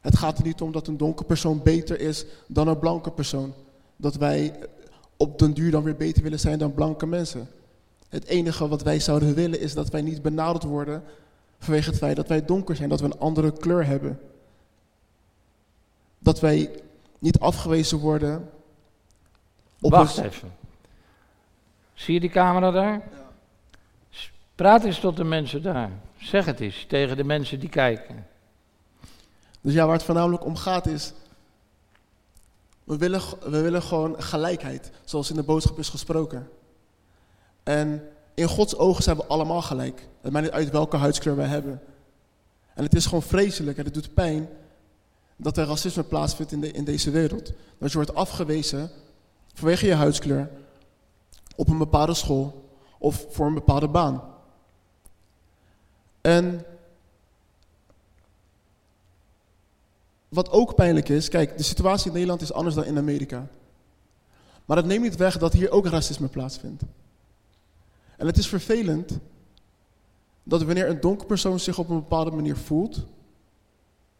[0.00, 3.52] Het gaat er niet om dat een donker persoon beter is dan een blanke persoon.
[3.96, 4.54] Dat wij
[5.16, 7.48] op den duur dan weer beter willen zijn dan blanke mensen.
[8.08, 11.02] Het enige wat wij zouden willen is dat wij niet benaderd worden
[11.60, 14.20] vanwege het feit dat wij donker zijn, dat we een andere kleur hebben.
[16.18, 16.70] Dat wij
[17.18, 18.50] niet afgewezen worden
[19.80, 20.52] op Wacht ons- even.
[21.94, 23.02] Zie je die camera daar?
[24.10, 25.90] S- Praat eens tot de mensen daar.
[26.18, 28.26] Zeg het eens tegen de mensen die kijken.
[29.60, 31.12] Dus ja, waar het voornamelijk om gaat is,
[32.84, 36.48] we willen, we willen gewoon gelijkheid, zoals in de boodschap is gesproken.
[37.62, 38.08] En
[38.40, 40.08] in Gods ogen zijn we allemaal gelijk.
[40.20, 41.80] Het maakt niet uit welke huidskleur wij hebben.
[42.74, 44.48] En het is gewoon vreselijk en het doet pijn
[45.36, 47.52] dat er racisme plaatsvindt in, in deze wereld.
[47.78, 48.90] Dat je wordt afgewezen
[49.54, 50.50] vanwege je huidskleur
[51.56, 54.22] op een bepaalde school of voor een bepaalde baan.
[56.20, 56.64] En
[60.28, 63.48] wat ook pijnlijk is, kijk, de situatie in Nederland is anders dan in Amerika.
[64.64, 66.82] Maar dat neemt niet weg dat hier ook racisme plaatsvindt.
[68.20, 69.18] En het is vervelend
[70.42, 73.06] dat wanneer een donker persoon zich op een bepaalde manier voelt,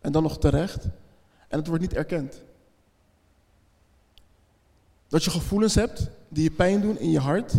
[0.00, 0.84] en dan nog terecht,
[1.48, 2.42] en het wordt niet erkend.
[5.08, 7.52] Dat je gevoelens hebt die je pijn doen in je hart,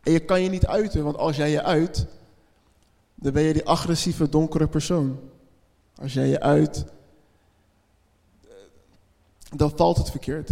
[0.00, 2.06] en je kan je niet uiten, want als jij je uit,
[3.14, 5.20] dan ben je die agressieve donkere persoon.
[5.94, 6.84] Als jij je uit,
[9.56, 10.50] dan valt het verkeerd.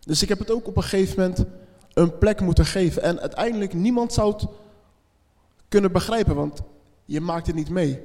[0.00, 1.44] Dus ik heb het ook op een gegeven moment
[1.94, 3.02] een plek moeten geven.
[3.02, 4.46] En uiteindelijk niemand zou het
[5.68, 6.62] kunnen begrijpen, want
[7.04, 8.02] je maakt het niet mee.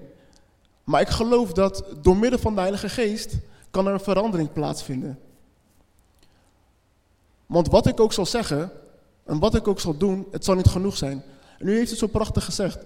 [0.84, 3.38] Maar ik geloof dat door middel van de Heilige Geest
[3.72, 5.20] kan er een verandering plaatsvinden.
[7.46, 8.72] Want wat ik ook zal zeggen
[9.26, 11.24] en wat ik ook zal doen, het zal niet genoeg zijn.
[11.58, 12.80] En u heeft het zo prachtig gezegd.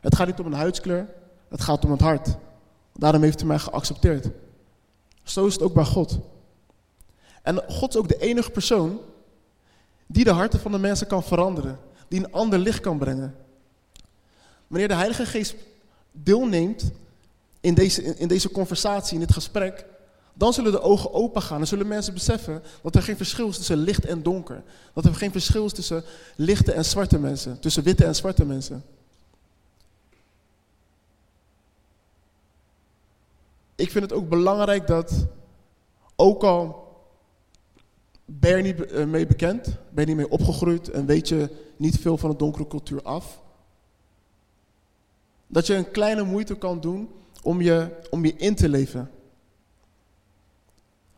[0.00, 1.08] Het gaat niet om een huidskleur,
[1.48, 2.36] het gaat om het hart.
[2.92, 4.28] Daarom heeft u mij geaccepteerd.
[5.22, 6.18] Zo is het ook bij God.
[7.42, 9.00] En God is ook de enige persoon
[10.06, 11.78] die de harten van de mensen kan veranderen.
[12.08, 13.34] Die een ander licht kan brengen.
[14.66, 15.54] Wanneer de Heilige Geest
[16.12, 16.90] deelneemt
[17.60, 19.86] in deze, in deze conversatie, in dit gesprek,
[20.36, 23.56] Dan zullen de ogen open gaan en zullen mensen beseffen dat er geen verschil is
[23.56, 24.62] tussen licht en donker.
[24.92, 26.04] Dat er geen verschil is tussen
[26.36, 28.84] lichte en zwarte mensen, tussen witte en zwarte mensen.
[33.74, 35.26] Ik vind het ook belangrijk dat,
[36.16, 36.83] ook al
[38.38, 41.98] ben je niet eh, mee bekend, ben je niet mee opgegroeid en weet je niet
[41.98, 43.42] veel van de donkere cultuur af,
[45.46, 47.08] dat je een kleine moeite kan doen
[47.42, 49.10] om je, om je in te leven.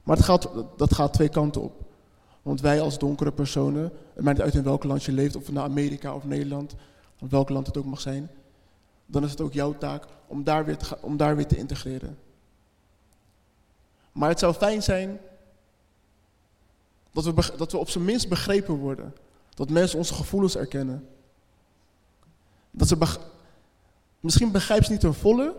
[0.03, 1.85] Maar het gaat, dat gaat twee kanten op.
[2.43, 5.65] Want wij als donkere personen, het maakt uit in welk land je leeft, of naar
[5.65, 6.75] Amerika of Nederland,
[7.21, 8.31] of welk land het ook mag zijn,
[9.07, 12.19] dan is het ook jouw taak om daar weer om daar weer te integreren.
[14.13, 15.19] Maar het zou fijn zijn
[17.25, 19.15] dat we, dat we op zijn minst begrepen worden.
[19.55, 21.09] Dat mensen onze gevoelens erkennen.
[22.71, 23.19] Dat ze
[24.21, 25.55] misschien begrijpen ze niet ten volle,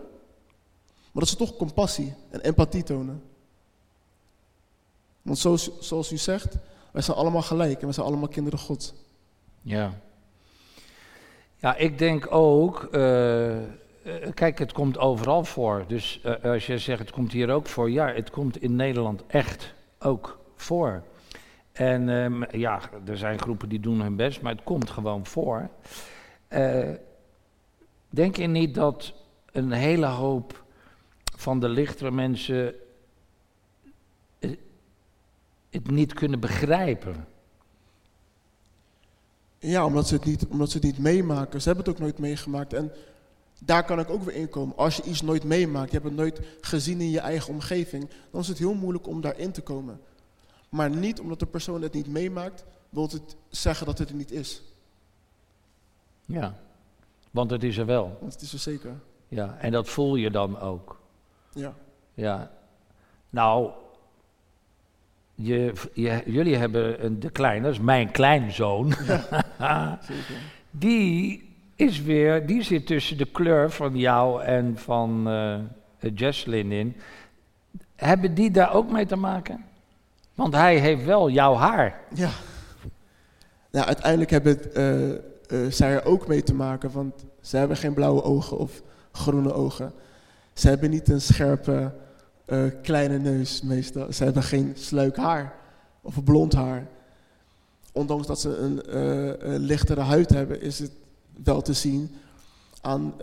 [1.12, 3.22] maar dat ze toch compassie en empathie tonen.
[5.22, 6.54] Want zoals, zoals u zegt,
[6.90, 8.94] wij zijn allemaal gelijk en wij zijn allemaal kinderen God.
[9.62, 10.00] Ja.
[11.56, 13.56] Ja, ik denk ook, uh,
[14.34, 15.84] kijk, het komt overal voor.
[15.86, 19.22] Dus uh, als je zegt het komt hier ook voor, ja, het komt in Nederland
[19.26, 21.02] echt ook voor.
[21.78, 25.70] En um, ja, er zijn groepen die doen hun best, maar het komt gewoon voor.
[26.48, 26.90] Uh,
[28.08, 29.14] denk je niet dat
[29.52, 30.64] een hele hoop
[31.36, 32.74] van de lichtere mensen
[35.70, 37.26] het niet kunnen begrijpen.
[39.58, 41.60] Ja, omdat ze, het niet, omdat ze het niet meemaken.
[41.60, 42.72] Ze hebben het ook nooit meegemaakt.
[42.72, 42.92] En
[43.64, 44.76] daar kan ik ook weer in komen.
[44.76, 48.40] Als je iets nooit meemaakt, je hebt het nooit gezien in je eigen omgeving, dan
[48.40, 50.00] is het heel moeilijk om daarin te komen.
[50.68, 54.30] Maar niet omdat de persoon het niet meemaakt, wil het zeggen dat het er niet
[54.30, 54.62] is.
[56.24, 56.54] Ja,
[57.30, 58.16] want het is er wel.
[58.20, 59.00] Want het is er zeker.
[59.28, 61.00] Ja, en dat voel je dan ook.
[61.52, 61.74] Ja.
[62.14, 62.50] Ja.
[63.30, 63.70] Nou,
[65.34, 65.72] je,
[66.26, 68.94] jullie hebben een, de kleine, dat is mijn kleinzoon.
[69.58, 69.98] Ja,
[70.70, 71.42] die
[71.74, 75.58] is weer, die zit tussen de kleur van jou en van uh,
[76.14, 76.96] Jesslyn in.
[77.96, 79.64] Hebben die daar ook mee te maken?
[80.38, 82.00] Want hij heeft wel jouw haar.
[82.14, 82.30] Ja.
[83.70, 84.58] Nou, uiteindelijk hebben
[85.52, 88.82] uh, zij er ook mee te maken, want ze hebben geen blauwe ogen of
[89.12, 89.92] groene ogen.
[90.52, 91.92] Ze hebben niet een scherpe
[92.46, 94.12] uh, kleine neus meestal.
[94.12, 95.54] Ze hebben geen sluik haar
[96.00, 96.86] of blond haar.
[97.92, 98.96] Ondanks dat ze een,
[99.52, 100.92] een lichtere huid hebben, is het
[101.44, 102.14] wel te zien
[102.80, 103.14] aan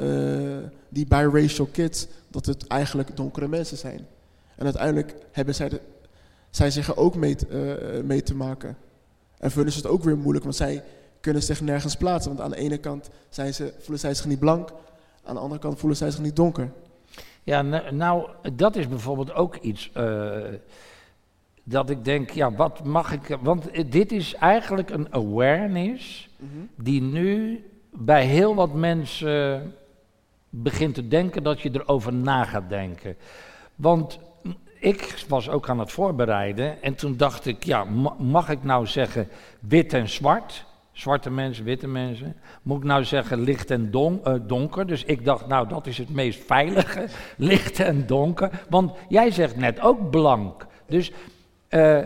[0.89, 4.07] die biracial kids dat het eigenlijk donkere mensen zijn.
[4.55, 5.82] En uiteindelijk hebben zij, de,
[6.56, 7.36] zij zich er ook mee,
[8.03, 8.78] mee te maken.
[9.38, 10.84] En vinden ze het ook weer moeilijk, want zij
[11.20, 12.36] kunnen zich nergens plaatsen.
[12.36, 14.70] Want aan de ene kant zijn ze, voelen zij zich niet blank,
[15.24, 16.72] aan de andere kant voelen zij zich niet donker.
[17.43, 20.38] Ja, nou, dat is bijvoorbeeld ook iets uh,
[21.64, 23.38] dat ik denk, ja, wat mag ik.
[23.41, 26.70] Want dit is eigenlijk een awareness mm -hmm.
[26.76, 29.74] die nu bij heel wat mensen
[30.49, 33.16] begint te denken dat je erover na gaat denken.
[33.76, 34.20] Want
[34.86, 37.83] ik was ook aan het voorbereiden en toen dacht ik, ja,
[38.17, 39.27] mag ik nou zeggen
[39.59, 40.65] wit en zwart?
[40.91, 42.36] Zwarte mensen, witte mensen.
[42.61, 44.88] Moet ik nou zeggen licht en uh, donker?
[44.88, 47.07] Dus ik dacht, nou, dat is het meest veilige.
[47.38, 48.63] licht en donker.
[48.69, 50.65] Want jij zegt net ook blank.
[50.88, 51.11] Dus
[51.69, 51.97] uh,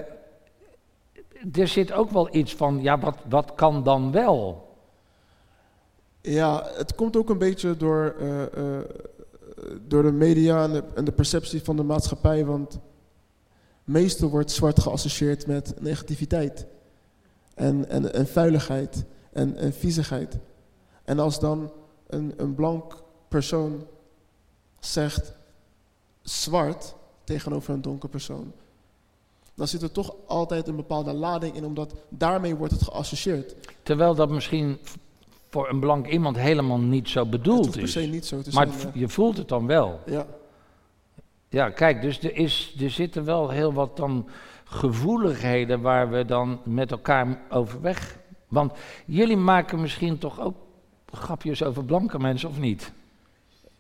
[1.54, 4.68] er zit ook wel iets van, ja, wat, wat kan dan wel?
[6.22, 8.80] Ja, het komt ook een beetje door, uh,
[9.88, 12.46] door de media en de, perceptie van de maatschappij.
[12.46, 12.80] Want
[13.84, 16.66] meestal wordt zwart geassocieerd met negativiteit
[17.54, 20.38] en, en, en vuiligheid en, en viezigheid.
[21.04, 21.72] En als dan
[22.08, 23.88] een, een blank persoon
[24.80, 25.34] zegt
[26.22, 28.54] zwart tegenover een donker persoon,
[29.56, 33.56] dan zit er toch altijd een bepaalde lading in, omdat daarmee wordt het geassocieerd.
[33.84, 34.80] Terwijl dat misschien
[35.50, 37.76] voor een blank iemand helemaal niet zo bedoeld is.
[37.76, 40.00] per se niet zo te maar zijn, je voelt het dan wel.
[40.06, 40.26] Ja.
[41.50, 44.28] Ja, kijk, dus er, is, er zitten wel heel wat dan
[44.64, 48.18] gevoeligheden waar we dan met elkaar overweg.
[48.48, 48.72] Want
[49.06, 50.56] jullie maken misschien toch ook
[51.06, 52.92] grapjes over blanke mensen, of niet?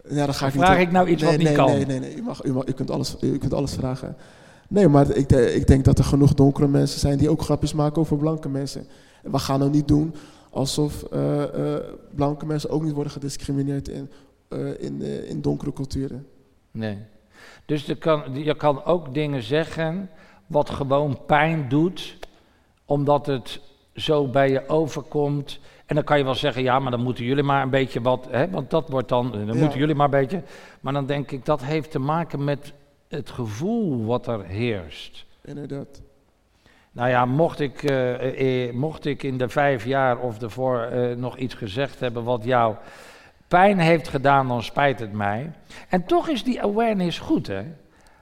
[0.09, 1.71] Ja, dan ga ik vraag niet ik nou iets nee, wat nee, niet kan?
[1.71, 2.15] Nee, nee, nee.
[2.15, 4.15] U, mag, u, mag, u, kunt alles, u kunt alles vragen.
[4.67, 8.01] Nee, maar ik, ik denk dat er genoeg donkere mensen zijn die ook grapjes maken
[8.01, 8.87] over blanke mensen.
[9.23, 10.15] En we gaan nou niet doen
[10.49, 11.75] alsof uh, uh,
[12.15, 14.11] blanke mensen ook niet worden gediscrimineerd in,
[14.49, 16.27] uh, in, in donkere culturen.
[16.71, 16.97] Nee.
[17.65, 20.09] Dus je kan, je kan ook dingen zeggen
[20.47, 22.17] wat gewoon pijn doet,
[22.85, 23.61] omdat het
[23.95, 25.59] zo bij je overkomt.
[25.85, 28.27] En dan kan je wel zeggen, ja, maar dan moeten jullie maar een beetje wat,
[28.29, 29.53] hè, want dat wordt dan, dan Ja.
[29.53, 30.41] moeten jullie maar een beetje.
[30.81, 32.73] Maar dan denk ik, dat heeft te maken met
[33.07, 35.25] het gevoel wat er heerst.
[35.43, 36.01] Inderdaad.
[36.91, 41.15] Nou ja, mocht ik, eh, eh, mocht ik in de vijf jaar of ervoor eh,
[41.15, 42.75] nog iets gezegd hebben wat jou
[43.47, 45.51] pijn heeft gedaan, dan spijt het mij.
[45.89, 47.63] En toch is die awareness goed, hè?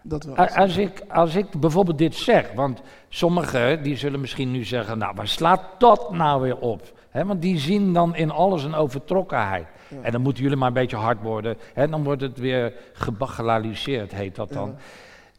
[0.01, 0.35] Dat wel.
[0.35, 5.13] Als ik, als ik bijvoorbeeld dit zeg, want sommigen die zullen misschien nu zeggen, nou
[5.15, 6.81] waar slaat dat nou weer op?
[7.09, 9.67] Hè, want die zien dan in alles een overtrokkenheid.
[9.87, 9.97] Ja.
[10.01, 11.57] En dan moeten jullie maar een beetje hard worden.
[11.73, 14.67] Hè, dan wordt het weer gebagatelliseerd, heet dat dan.
[14.67, 14.75] Ja.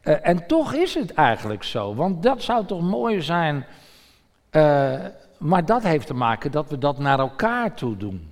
[0.08, 3.66] Eh, en toch is het eigenlijk zo, want dat zou toch mooi zijn.
[4.50, 5.04] eh,
[5.38, 8.30] maar dat heeft te maken dat we dat naar elkaar toe doen.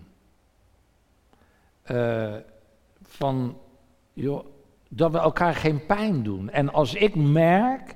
[1.83, 2.35] Eh,
[3.03, 3.59] van,
[4.13, 4.45] joh,
[4.89, 6.51] dat we elkaar geen pijn doen.
[6.51, 7.95] En als ik merk,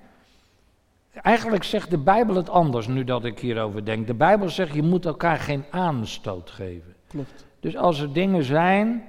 [1.12, 4.06] eigenlijk zegt de Bijbel het anders nu dat ik hierover denk.
[4.06, 6.94] De Bijbel zegt je moet elkaar geen aanstoot geven.
[7.08, 7.46] Klopt.
[7.60, 9.04] Dus als er dingen zijn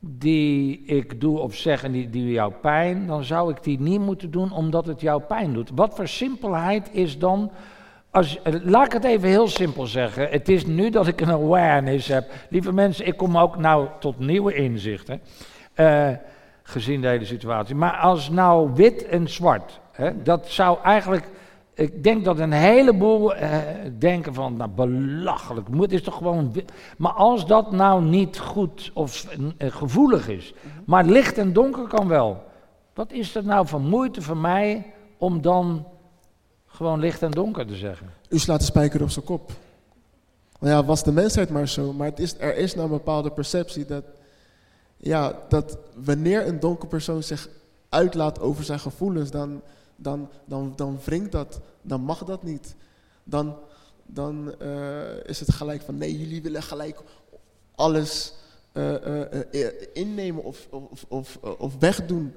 [0.00, 4.00] die ik doe of zeg en die, die jou pijn, dan zou ik die niet
[4.00, 5.70] moeten doen omdat het jou pijn doet.
[5.74, 7.50] Wat voor simpelheid is dan,
[8.10, 11.30] als, eh, laat ik het even heel simpel zeggen, het is nu dat ik een
[11.30, 12.30] awareness heb.
[12.48, 15.20] Lieve mensen, ik kom ook nou tot nieuwe inzichten,
[15.74, 16.10] eh,
[16.62, 17.74] gezien de hele situatie.
[17.74, 21.30] Maar als nou wit en zwart, hè, dat zou eigenlijk...
[21.78, 23.58] Ik denk dat een heleboel eh,
[23.98, 26.54] denken van, nou belachelijk, moet is toch gewoon...
[26.96, 29.26] Maar als dat nou niet goed of
[29.58, 30.54] eh, gevoelig is,
[30.86, 32.42] maar licht en donker kan wel.
[32.94, 35.86] Wat is dat nou van moeite voor mij om dan
[36.66, 38.10] gewoon licht en donker te zeggen?
[38.28, 39.52] U slaat de spijker op zijn kop.
[40.60, 41.92] Nou ja, was de mensheid maar zo.
[41.92, 44.04] Maar het is, er is nou een bepaalde perceptie dat,
[44.96, 47.48] ja, dat wanneer een donker persoon zich
[47.88, 49.62] uitlaat over zijn gevoelens, dan,
[50.00, 52.76] dan, dan, dan wringt dat, dan mag dat niet.
[53.24, 53.56] Dan,
[54.06, 57.02] dan eh, is het gelijk van nee, jullie willen gelijk
[57.74, 58.34] alles
[58.72, 62.34] eh, eh, innemen of, of, of, of wegdoen.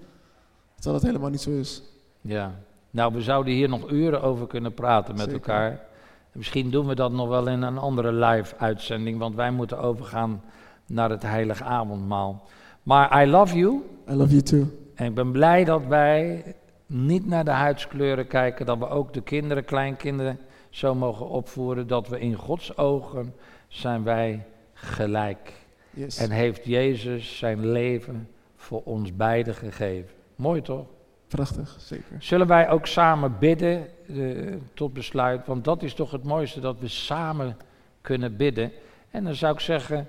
[0.76, 1.82] Terwijl dat helemaal niet zo is.
[2.22, 2.60] Ja,
[2.90, 5.36] nou we zouden hier nog uren over kunnen praten met Zeker.
[5.36, 5.86] elkaar.
[6.32, 10.42] Misschien doen we dat nog wel in een andere live uitzending, want wij moeten overgaan
[10.86, 12.48] naar het heilige avondmaal.
[12.84, 14.68] Maar I love you I love you too.
[14.96, 16.44] en ik ben blij dat wij
[16.92, 20.40] niet naar de huidskleuren kijken, dat we ook de kinderen, kleinkinderen
[20.70, 23.34] zo mogen opvoeren, dat we in Gods ogen
[23.68, 25.54] zijn wij gelijk.
[25.90, 26.18] Yes.
[26.18, 30.10] En heeft Jezus zijn leven voor ons beiden gegeven.
[30.36, 30.86] Mooi toch?
[31.28, 32.16] Prachtig, zeker.
[32.20, 35.46] Zullen wij ook samen bidden eh, tot besluit?
[35.46, 37.58] Want dat is toch het mooiste, dat we samen
[38.02, 38.72] kunnen bidden.
[39.10, 40.08] En dan zou ik zeggen,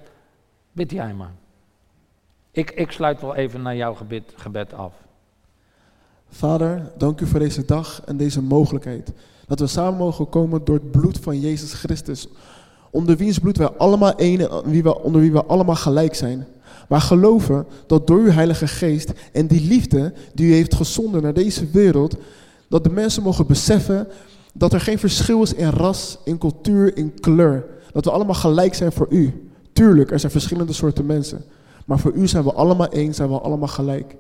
[0.73, 1.33] bid jij maar.
[2.51, 4.95] Ik, ik sluit wel even naar jouw gebed, gebed af.
[6.35, 9.13] Vader, dank u voor deze dag en deze mogelijkheid.
[9.47, 12.29] Dat we samen mogen komen door het bloed van Jezus Christus.
[12.91, 16.47] Onder wiens bloed wij allemaal één en onder wie we allemaal gelijk zijn.
[16.89, 21.35] Maar geloven dat door uw Heilige Geest en die liefde die u heeft gezonden naar
[21.35, 22.17] deze wereld,
[22.69, 24.09] dat de mensen mogen beseffen
[24.53, 27.65] dat er geen verschil is in ras, in cultuur, in kleur.
[27.93, 29.51] Dat we allemaal gelijk zijn voor u.
[29.73, 31.45] Tuurlijk, er zijn verschillende soorten mensen.
[31.85, 34.17] Maar voor u zijn we allemaal één, zijn we allemaal gelijk.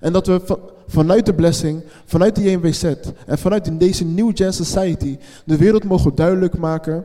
[0.00, 2.82] En dat we va- vanuit de blessing, vanuit de JMWZ
[3.26, 7.04] en vanuit deze New Gen Society de wereld mogen duidelijk maken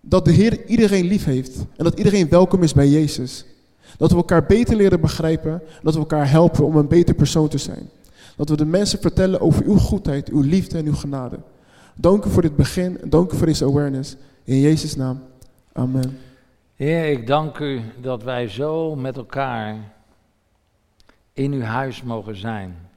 [0.00, 3.44] dat de Heer iedereen lief heeft en dat iedereen welkom is bij Jezus.
[3.96, 7.48] Dat we elkaar beter leren begrijpen en dat we elkaar helpen om een beter persoon
[7.48, 7.88] te zijn.
[8.36, 11.38] Dat we de mensen vertellen over uw goedheid, uw liefde en uw genade.
[11.94, 14.16] Dank u voor dit begin en dank u voor deze awareness.
[14.44, 15.22] In Jezus' naam.
[15.72, 16.18] Amen.
[16.76, 19.76] Heer, ik dank u dat wij zo met elkaar
[21.34, 22.88] in uw huis mogen zijn.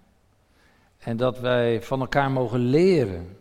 [0.98, 3.38] En dat wij van elkaar mogen leren.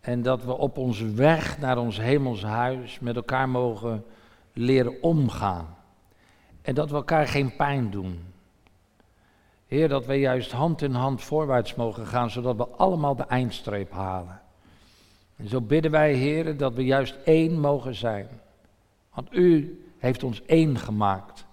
[0.00, 4.04] En dat we op onze weg naar ons hemels huis met elkaar mogen
[4.52, 5.76] leren omgaan.
[6.62, 8.20] En dat we elkaar geen pijn doen.
[9.66, 13.92] Heer, dat wij juist hand in hand voorwaarts mogen gaan, zodat we allemaal de eindstreep
[13.92, 14.40] halen.
[15.36, 18.28] En zo bidden wij, Heer, dat we juist één mogen zijn.
[19.14, 21.44] Want u heeft ons één gemaakt.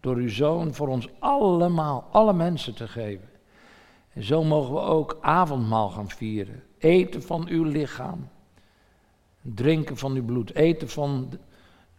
[0.00, 3.28] Door uw zoon voor ons allemaal, alle mensen te geven.
[4.12, 6.62] En zo mogen we ook avondmaal gaan vieren.
[6.78, 8.28] Eten van uw lichaam.
[9.42, 10.54] Drinken van uw bloed.
[10.54, 11.38] Eten van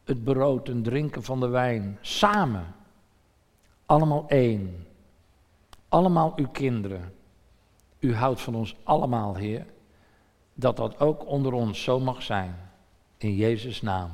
[0.03, 1.97] het brood en drinken van de wijn.
[2.01, 2.65] Samen.
[3.85, 4.87] Allemaal één.
[5.89, 7.13] Allemaal uw kinderen.
[7.99, 9.65] U houdt van ons allemaal, Heer.
[10.53, 12.55] Dat dat ook onder ons zo mag zijn.
[13.17, 14.11] In Jezus' naam.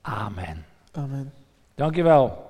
[0.00, 0.64] Amen.
[0.92, 1.32] Amen.
[1.74, 2.49] Dankjewel.